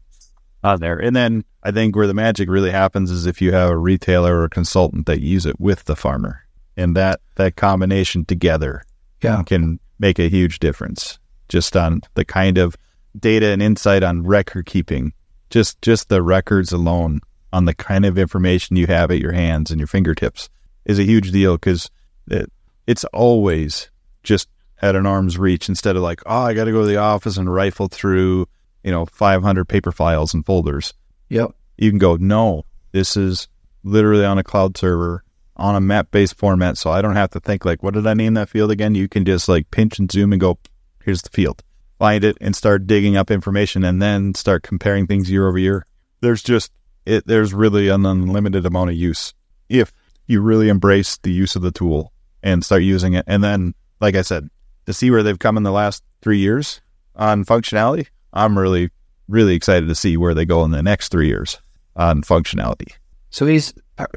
[0.63, 3.69] On there, and then I think where the magic really happens is if you have
[3.69, 6.41] a retailer or a consultant that use it with the farmer,
[6.77, 8.83] and that that combination together
[9.21, 12.77] Yeah, can make a huge difference just on the kind of
[13.19, 15.11] data and insight on record keeping.
[15.49, 17.19] Just just the records alone
[17.53, 20.49] on the kind of information you have at your hands and your fingertips
[20.85, 21.89] is a huge deal because
[22.27, 22.51] it,
[22.85, 23.89] it's always
[24.23, 24.49] just
[24.81, 27.37] at an arm's reach instead of like, oh, I got to go to the office
[27.37, 28.47] and rifle through,
[28.83, 30.93] you know, 500 paper files and folders.
[31.29, 33.47] yep, You can go, no, this is
[33.83, 35.23] literally on a cloud server
[35.55, 36.77] on a map based format.
[36.77, 38.95] So I don't have to think like, what did I name that field again?
[38.95, 40.59] You can just like pinch and zoom and go,
[41.03, 41.63] here's the field,
[41.97, 45.85] find it and start digging up information and then start comparing things year over year.
[46.21, 46.71] There's just,
[47.07, 49.33] it, there's really an unlimited amount of use
[49.69, 49.93] if
[50.27, 52.11] you really embrace the use of the tool
[52.43, 53.23] and start using it.
[53.27, 54.49] And then, like I said,
[54.85, 56.81] to see where they've come in the last three years
[57.15, 58.89] on functionality, I'm really,
[59.29, 61.59] really excited to see where they go in the next three years
[61.95, 62.91] on functionality.
[63.29, 63.73] So he's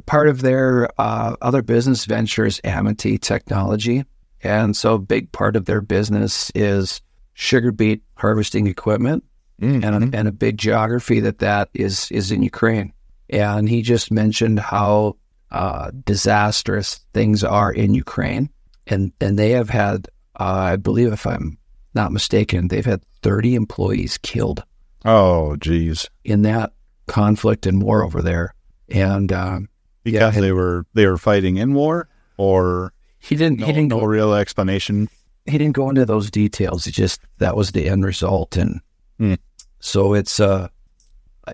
[0.07, 4.05] part of their uh, other business ventures, Amity Technology.
[4.43, 7.01] And so a big part of their business is
[7.35, 9.25] sugar beet harvesting equipment
[9.61, 9.85] Mm-hmm.
[9.85, 12.93] and, a, and a big geography that that is, is in Ukraine.
[13.29, 15.17] And he just mentioned how
[15.51, 18.49] uh, disastrous things are in Ukraine.
[18.87, 20.09] And, and they have had,
[20.39, 21.59] uh, I believe, if I'm
[21.95, 24.65] not mistaken, they've had 30 employees killed
[25.05, 26.09] Oh, geez.
[26.25, 26.73] in that
[27.07, 28.55] conflict and war over there.
[28.89, 29.69] And um,
[30.05, 33.89] Because and- they were they were fighting in war, or he didn't no, he didn't
[33.91, 35.09] no go real explanation.
[35.47, 36.85] he didn't go into those details.
[36.87, 38.81] He just that was the end result, and
[39.19, 39.35] Hmm.
[39.81, 40.69] So it's uh,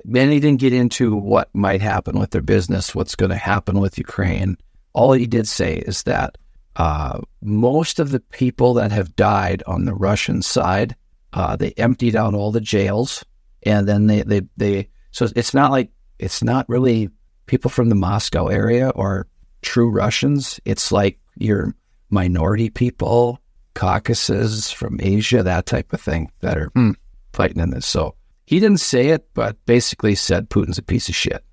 [0.04, 3.98] he didn't get into what might happen with their business, what's going to happen with
[3.98, 4.56] Ukraine.
[4.92, 6.36] All he did say is that
[6.76, 10.94] uh, most of the people that have died on the Russian side,
[11.32, 13.24] uh, they emptied out all the jails,
[13.62, 14.88] and then they they they.
[15.10, 17.08] So it's not like it's not really
[17.46, 19.26] people from the Moscow area or
[19.62, 20.60] true Russians.
[20.64, 21.74] It's like your
[22.10, 23.40] minority people,
[23.74, 26.92] Caucasus from Asia, that type of thing that are Hmm.
[27.36, 27.86] Fighting in this.
[27.86, 28.14] So
[28.46, 31.44] he didn't say it, but basically said Putin's a piece of shit.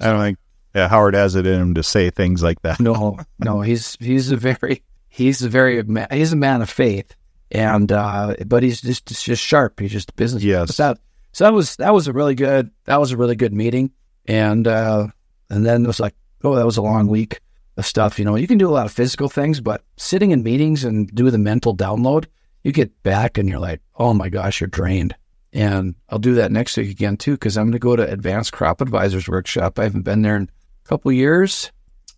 [0.00, 0.38] I don't think
[0.76, 2.78] yeah, Howard has it in him to say things like that.
[2.80, 7.16] No, no, he's he's a very he's a very he's a man of faith,
[7.50, 9.80] and uh, but he's just just sharp.
[9.80, 10.44] He's just a business.
[10.44, 10.76] Yes.
[10.76, 10.98] That,
[11.32, 13.90] so that was that was a really good that was a really good meeting,
[14.26, 15.06] and uh,
[15.48, 16.14] and then it was like
[16.44, 17.40] oh that was a long week
[17.78, 18.18] of stuff.
[18.18, 21.08] You know, you can do a lot of physical things, but sitting in meetings and
[21.14, 22.26] do the mental download,
[22.66, 25.14] you get back and you're like, oh my gosh, you're drained.
[25.52, 28.52] And I'll do that next week again too, because I'm going to go to Advanced
[28.52, 29.78] Crop Advisors Workshop.
[29.78, 30.50] I haven't been there in
[30.84, 31.70] a couple years.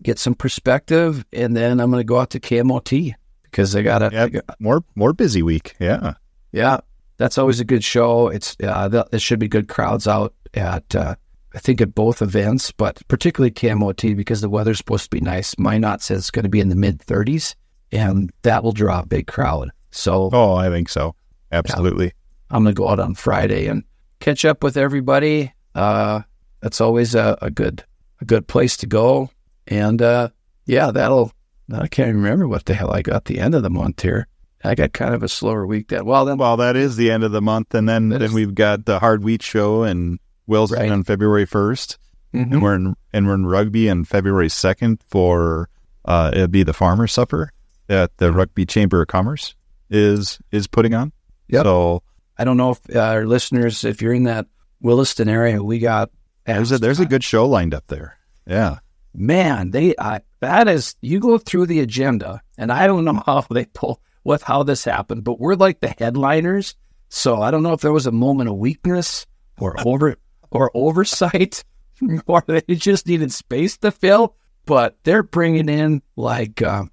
[0.02, 4.12] Get some perspective, and then I'm going to go out to KMOT because I got
[4.12, 4.32] Yep.
[4.32, 4.44] to.
[4.58, 5.74] More more busy week.
[5.80, 6.14] Yeah.
[6.52, 6.78] Yeah,
[7.18, 8.28] that's always a good show.
[8.28, 11.14] It's uh, th- there should be good crowds out at uh,
[11.54, 15.58] I think at both events, but particularly KMOT because the weather's supposed to be nice.
[15.58, 17.54] Minot says it's going to be in the mid 30s,
[17.92, 19.70] and that will draw a big crowd.
[19.90, 21.14] So Oh, I think so.
[21.52, 22.12] Absolutely.
[22.50, 23.84] I'm going to go out on Friday and
[24.20, 25.52] catch up with everybody.
[25.74, 26.22] Uh,
[26.60, 27.84] that's always a, a good
[28.20, 29.30] a good place to go.
[29.66, 30.30] And uh,
[30.66, 31.32] yeah, that'll.
[31.72, 34.26] I can't even remember what the hell I got the end of the month here.
[34.64, 35.88] I got kind of a slower week.
[35.88, 38.32] That well, then Well, that is the end of the month, and then then is-
[38.32, 40.90] we've got the Hard Wheat Show in Williston Right.
[40.90, 41.98] on February first,
[42.34, 42.52] Mhm.
[42.54, 45.68] and we're in and we're in Rugby on February second for
[46.06, 47.52] uh, it'll be the Farmer Supper
[47.90, 49.54] at the Rugby Chamber of Commerce
[49.90, 51.12] is is putting on.
[51.48, 51.64] Yep.
[51.64, 52.02] So
[52.36, 54.46] I don't know if uh, our listeners, if you're in that
[54.80, 56.10] Williston area, we got
[56.44, 58.18] there's a there's a good show lined up there.
[58.46, 58.78] Yeah.
[59.14, 59.70] man.
[59.70, 63.66] They I, that is you go through the agenda, and I don't know how they
[63.66, 66.74] pull what how this happened, but we're like the headliners.
[67.08, 69.26] So I don't know if there was a moment of weakness
[69.58, 70.16] or over
[70.50, 71.64] or oversight,
[72.26, 74.36] or they just needed space to fill.
[74.64, 76.84] But they're bringing in like uh,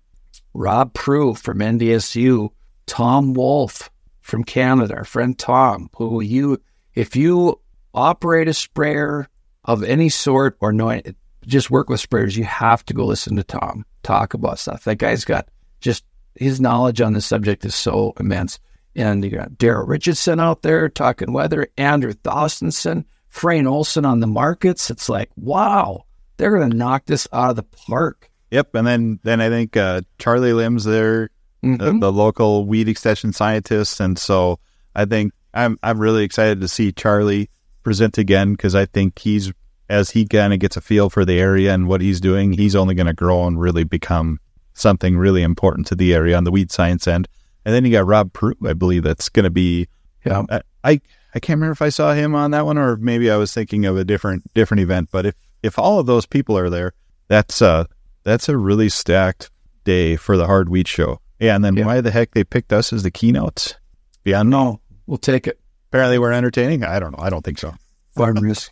[0.54, 2.50] Rob Prue from NDSU,
[2.88, 3.90] Tom Wolf
[4.22, 6.62] from Canada, our friend Tom, who you,
[6.94, 7.60] if you
[7.94, 9.28] operate a sprayer
[9.64, 11.00] of any sort or know
[11.46, 14.84] just work with sprayers, you have to go listen to Tom talk about stuff.
[14.84, 15.48] That guy's got
[15.80, 16.04] just
[16.36, 18.60] his knowledge on the subject is so immense.
[18.96, 24.28] And you got Daryl Ritchison out there talking weather, Andrew Thostenson, Frayne Olson on the
[24.28, 24.90] markets.
[24.90, 26.06] It's like, wow,
[26.38, 28.32] they're going to knock this out of the park.
[28.52, 28.76] Yep.
[28.76, 31.30] And then then I think uh, Charlie Lim's there
[31.66, 32.00] the, Mhm.
[32.02, 34.60] the local weed extension scientist, and so
[34.96, 37.50] I think I'm I'm really excited to see Charlie
[37.84, 39.52] present again because I think he's
[39.90, 42.76] as he kind of gets a feel for the area and what he's doing, he's
[42.76, 44.40] only going to grow and really become
[44.74, 47.28] something really important to the area on the weed science end.
[47.66, 49.88] And then you got Rob Prue, I believe that's going to be.
[50.26, 50.44] Yeah.
[50.50, 51.02] I, I
[51.36, 53.86] I can't remember if I saw him on that one or maybe I was thinking
[53.86, 55.10] of a different different event.
[55.12, 56.94] But if if all of those people are there,
[57.28, 57.86] that's uh
[58.24, 59.52] that's a really stacked
[59.84, 61.20] day for the hard wheat show.
[61.40, 61.86] Yeah, and then Yeah.
[61.86, 63.76] why the heck they picked us as the keynotes?
[64.24, 65.60] Beyond No, we'll take it.
[65.90, 66.84] apparently we're entertaining.
[66.84, 67.24] I don't know.
[67.24, 67.74] I don't think so.
[68.16, 68.72] Farm risk.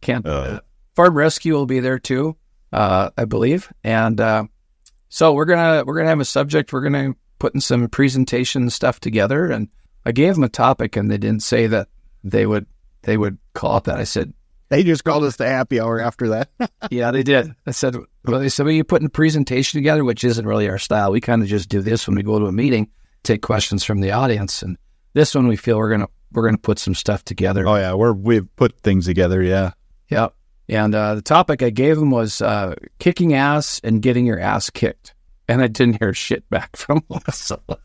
[0.00, 0.26] Can't.
[0.26, 0.60] Uh.
[0.96, 2.36] Farm rescue will be there too,
[2.72, 3.72] uh, I believe.
[3.84, 4.44] And uh,
[5.08, 6.72] so we're gonna we're gonna have a subject.
[6.72, 9.46] We're gonna putting some presentation stuff together.
[9.50, 9.68] And
[10.04, 11.88] I gave them a topic, and they didn't say that
[12.24, 12.66] they would
[13.02, 13.98] they would call it that.
[13.98, 14.32] I said,
[14.72, 16.48] They just called us the happy hour after that.
[16.90, 17.54] Yeah, they did.
[17.66, 17.94] I said,
[18.24, 21.12] well, they said, well, you putting a presentation together, which isn't really our style.
[21.12, 22.90] We kind of just do this when we go to a meeting,
[23.22, 24.76] take questions from the audience, and
[25.12, 27.68] this one we feel we're gonna we're gonna put some stuff together.
[27.68, 29.42] oh yeah, we're we've put things together.
[29.42, 29.72] Yeah.
[30.08, 30.34] Yep.
[30.70, 34.70] And uh, the topic I gave them was uh, kicking ass and getting your ass
[34.70, 35.14] kicked,
[35.48, 37.60] and I didn't hear shit back from Melissa.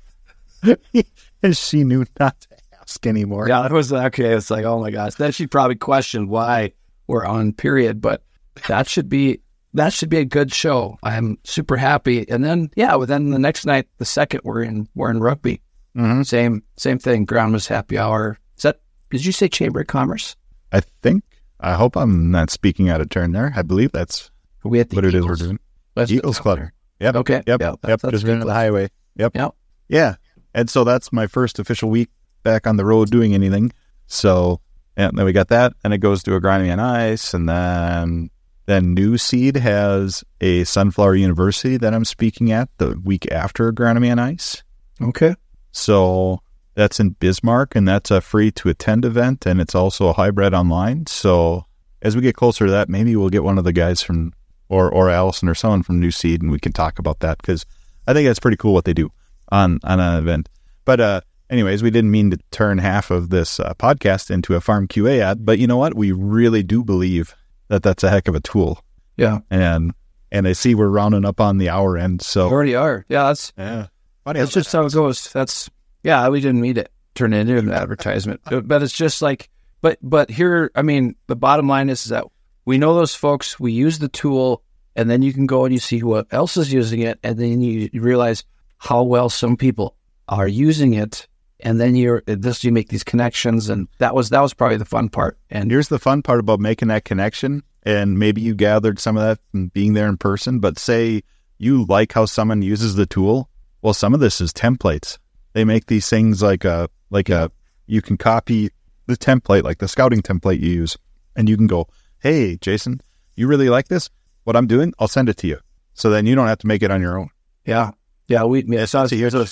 [1.43, 2.46] and she knew not
[2.87, 3.47] to ask anymore.
[3.47, 4.33] Yeah, it was okay.
[4.33, 5.15] It's like, oh my gosh.
[5.15, 6.73] Then she probably questioned why
[7.07, 8.23] we're on period, but
[8.67, 9.41] that should be
[9.73, 10.97] that should be a good show.
[11.03, 12.27] I'm super happy.
[12.29, 15.61] And then yeah, well, then the next night, the second we're in we're in rugby.
[15.95, 17.25] hmm Same same thing.
[17.25, 18.37] Groundless happy hour.
[18.57, 18.79] Is that
[19.09, 20.35] did you say Chamber of Commerce?
[20.71, 21.23] I think.
[21.59, 23.51] I hope I'm not speaking out of turn there.
[23.55, 24.29] I believe that's
[24.63, 25.59] Are we at what it is we're doing.
[25.95, 26.59] Let's Eagles Club.
[26.99, 27.15] Yep.
[27.15, 27.41] Okay.
[27.47, 27.61] Yep.
[27.61, 27.79] Yeah, yep.
[27.81, 28.89] that's- that's Just into the highway.
[29.15, 29.35] Yep.
[29.35, 29.55] Yep.
[29.89, 30.15] Yeah.
[30.53, 32.09] And so that's my first official week
[32.47, 33.73] back on the road doing anything.
[34.07, 34.61] So
[34.95, 38.29] and then we got that, and it goes to agronomy on ice, and then
[38.65, 44.19] then Nuseed has a Sunflower University that I'm speaking at the week after agronomy on
[44.19, 44.63] ice.
[45.01, 45.35] Okay.
[45.71, 46.41] So
[46.73, 50.53] that's in Bismarck, and that's a free to attend event, and it's also a hybrid
[50.53, 51.05] online.
[51.05, 51.65] So
[52.01, 54.33] as we get closer to that, maybe we'll get one of the guys from
[54.69, 57.65] or or Allison or someone from Nuseed, and we can talk about that because
[58.07, 59.11] I think that's pretty cool what they do
[59.49, 60.49] on on an event.
[60.85, 64.59] But uh, anyways, we didn't mean to turn half of this uh, podcast into a
[64.59, 65.93] FarmQA ad, but you know what?
[65.95, 67.35] We really do believe
[67.69, 68.83] that that's a heck of a tool,
[69.17, 69.39] Yeah.
[69.49, 69.93] and
[70.31, 73.05] and I see we're rounding up on the hour end, so We already are.
[73.09, 73.87] Yeah, that's yeah,
[74.25, 74.39] funny.
[74.39, 75.31] That's just how it goes.
[75.31, 75.69] That's
[76.03, 76.27] yeah.
[76.29, 76.85] We didn't mean to
[77.15, 79.49] turn it into an advertisement, but it's just like.
[79.81, 82.25] But but here, I mean, the bottom line is that
[82.65, 83.59] we know those folks.
[83.59, 84.63] We use the tool,
[84.95, 87.61] and then you can go and you see who else is using it, and then
[87.61, 88.43] you realize
[88.79, 89.95] how well some people
[90.27, 91.27] are using it,
[91.59, 92.63] and then you're this.
[92.63, 95.37] You make these connections, and that was that was probably the fun part.
[95.49, 97.63] And here's the fun part about making that connection.
[97.83, 101.23] And maybe you gathered some of that from being there in person, but say
[101.57, 103.49] you like how someone uses the tool.
[103.81, 105.17] Well, some of this is templates.
[105.53, 107.49] They make these things like a, like a,
[107.85, 108.69] you can copy
[109.05, 110.97] the template, like the scouting template you use,
[111.35, 111.87] and you can go,
[112.19, 112.99] Hey, Jason,
[113.35, 114.09] you really like this?
[114.43, 114.93] What I'm doing?
[114.99, 115.59] I'll send it to you.
[115.93, 117.29] So then you don't have to make it on your own.
[117.65, 117.91] Yeah,
[118.27, 118.43] yeah.
[118.43, 119.45] We yeah, so, So here's- so,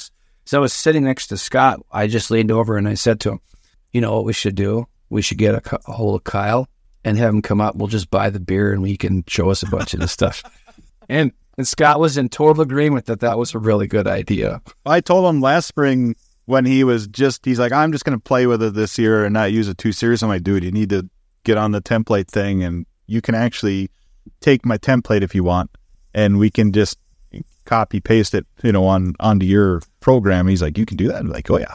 [0.45, 1.79] so I was sitting next to Scott.
[1.91, 3.39] I just leaned over and I said to him,
[3.91, 4.87] "You know what we should do?
[5.09, 6.67] We should get a, a hold of Kyle
[7.03, 7.75] and have him come up.
[7.75, 10.43] We'll just buy the beer and we can show us a bunch of this stuff."
[11.07, 14.61] And and Scott was in total agreement that that was a really good idea.
[14.85, 16.15] I told him last spring
[16.45, 19.25] when he was just, he's like, I'm just going to play with it this year
[19.25, 20.21] and not use it too serious.
[20.21, 21.09] I'm like, dude, you need to
[21.43, 23.89] get on the template thing and you can actually
[24.41, 25.71] take my template if you want
[26.13, 26.97] and we can just
[27.65, 30.47] copy paste it, you know, on onto your program.
[30.47, 31.17] He's like, you can do that.
[31.17, 31.73] I'm like, oh yeah.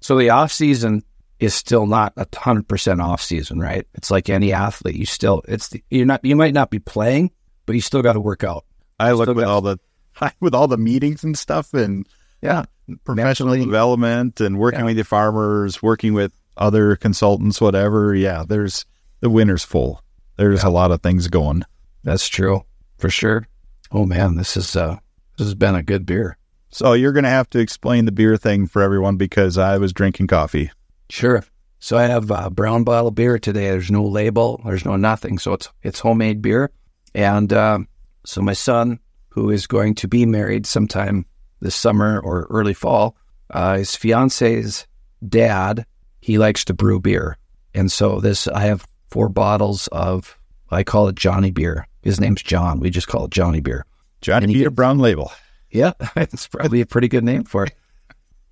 [0.00, 1.02] So the off season
[1.40, 3.84] is still not a hundred percent off season, right?
[3.94, 4.94] It's like any athlete.
[4.94, 7.32] You still it's the, you're not you might not be playing,
[7.66, 8.64] but you still got to work out.
[9.00, 9.78] I look got- all the,
[10.40, 12.08] with all the meetings and stuff and
[12.40, 12.66] Yeah,
[13.04, 14.86] professional development and working Yeah.
[14.86, 18.14] with the farmers, working with other consultants, whatever.
[18.14, 18.44] Yeah.
[18.48, 18.86] There's
[19.20, 20.02] the winter's full.
[20.36, 21.64] There's a lot of things going.
[22.04, 22.62] That's true
[22.98, 23.46] for sure.
[23.90, 24.98] Oh man, this is uh
[25.36, 26.36] this has been a good beer.
[26.70, 29.92] So you're going to have to explain the beer thing for everyone because I was
[29.92, 30.70] drinking coffee.
[31.08, 31.44] Sure.
[31.80, 33.70] So I have a brown bottle of beer today.
[33.70, 34.60] There's no label.
[34.64, 35.38] There's no nothing.
[35.38, 36.70] So it's it's homemade beer.
[37.14, 37.88] And um,
[38.24, 39.00] so my son,
[39.30, 41.26] who is going to be married sometime
[41.60, 43.16] this summer or early fall,
[43.50, 44.86] uh, his fiance's
[45.28, 45.84] dad,
[46.20, 47.36] he likes to brew beer.
[47.74, 50.38] And so this, I have four bottles of,
[50.70, 51.86] I call it Johnny beer.
[52.02, 52.78] His name's John.
[52.78, 53.84] We just call it Johnny beer.
[54.20, 55.32] Johnny Peter gets- Brown label.
[55.70, 57.74] Yeah, it's probably a pretty good name for it.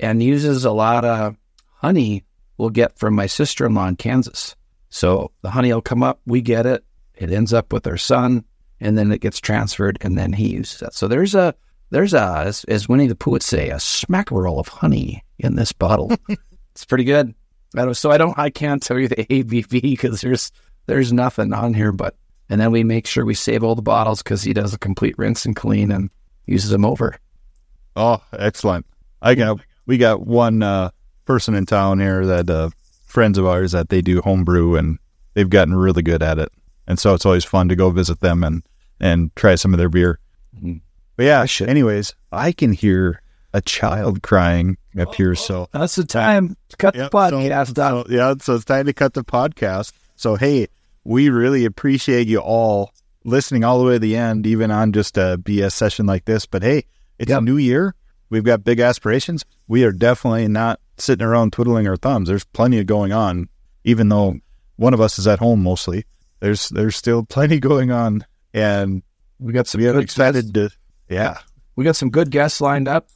[0.01, 1.37] And uses a lot of
[1.77, 2.25] honey
[2.59, 4.55] we'll get from my sister in law in Kansas.
[4.91, 8.45] So the honey will come up, we get it, it ends up with our son,
[8.81, 10.95] and then it gets transferred, and then he uses it.
[10.95, 11.55] So there's a
[11.91, 15.73] there's a as, as Winnie the Pooh would say, a smackerel of honey in this
[15.73, 16.12] bottle.
[16.75, 17.35] it's pretty good.
[17.77, 20.53] I don't, so I don't I can't tell you the ABV because there's
[20.87, 22.16] there's nothing on here, but
[22.49, 25.19] and then we make sure we save all the bottles because he does a complete
[25.19, 26.11] rinse and clean and
[26.49, 27.16] uses them over.
[27.96, 28.86] Oh, excellent.
[29.22, 30.90] I got we got one uh,
[31.24, 32.70] person in town here that uh,
[33.07, 34.99] friends of ours that they do homebrew and
[35.34, 36.51] they've gotten really good at it.
[36.86, 38.62] And so it's always fun to go visit them and
[39.01, 40.18] and try some of their beer.
[40.61, 40.80] Mhm.
[41.16, 43.22] But yeah, I anyways, I can hear
[43.53, 48.05] a child crying up here so That's the time to cut Yep, the podcast so,
[48.05, 49.92] so- yeah, so it's time to cut the podcast.
[50.16, 50.68] So hey,
[51.05, 52.92] we really appreciate you all
[53.25, 56.47] listening all the way to the end, even on just a BS session like this.
[56.47, 56.85] But hey,
[57.19, 57.39] it's Yep.
[57.41, 57.95] a new year.
[58.31, 59.45] We've got big aspirations.
[59.69, 62.29] We are definitely not sitting around twiddling our thumbs.
[62.29, 63.49] There's plenty of going on,
[63.85, 64.37] even though
[64.77, 66.05] one of us is at home mostly.
[66.41, 69.03] there's there's still plenty going on, and
[69.41, 70.71] We got some we are good excited to
[71.09, 71.39] yeah.
[71.77, 73.09] we got some good guests lined up.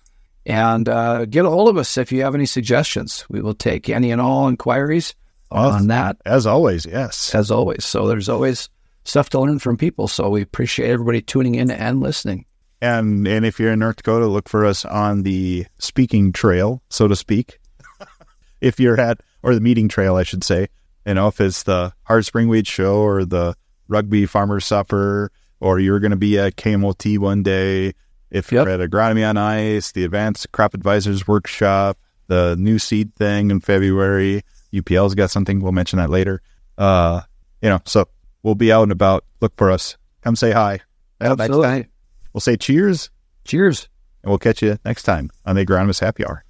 [0.45, 3.25] And uh, get a hold of us if you have any suggestions.
[3.29, 5.15] We will take any and all inquiries
[5.53, 7.33] on that, As always, yes.
[7.33, 7.85] as always.
[7.85, 8.69] So there's always
[9.05, 10.09] stuff to learn from people.
[10.09, 12.45] So we appreciate everybody tuning in and listening.
[12.81, 17.07] And and if you're in North Dakota, look for us on the speaking trail, so
[17.09, 17.59] to speak.
[18.61, 20.69] if you're at or the meeting trail, I should say.
[21.07, 23.55] You know, if it's the Hard Spring Wheat Show or the
[23.89, 25.31] Rugby Farmers Supper,
[25.61, 27.93] or you're going to be at KMOT one day.
[28.31, 28.67] If Yep.
[28.67, 31.99] you're at Agronomy on Ice, the Advanced Crop Advisors Workshop,
[32.29, 34.43] the Nuseed thing in February,
[34.75, 35.61] UPL's got something.
[35.61, 36.41] We'll mention that later.
[36.79, 37.21] Uh,
[37.61, 38.09] you know, so
[38.43, 39.25] we'll be out and about.
[39.41, 39.97] Look for us.
[40.23, 40.81] Come say hi.
[41.21, 41.87] Absolutely.
[42.33, 43.11] We'll say cheers
[43.45, 43.89] Cheers.
[44.23, 46.45] and we'll catch you next time on the Agronomist Happy Hour.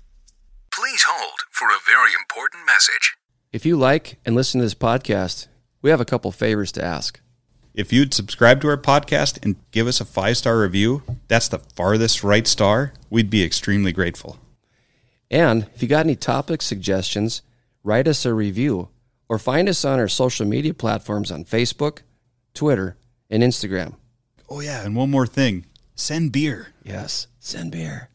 [0.70, 3.16] Please hold for a very important message.
[3.52, 5.48] If you like and listen to this podcast,
[5.80, 7.20] we have a couple favors to ask.
[7.74, 11.58] If you'd subscribe to our podcast and give us a five star review, that's the
[11.58, 14.38] farthest right star, we'd be extremely grateful.
[15.30, 17.40] And if you got any topic suggestions,
[17.82, 18.88] write us a review
[19.28, 22.00] or find us on our social media platforms on Facebook,
[22.54, 22.96] Twitter,
[23.30, 23.94] and Instagram.
[24.48, 24.84] Oh, yeah.
[24.84, 26.68] And one more thing send beer.
[26.84, 28.08] Yes, send beer.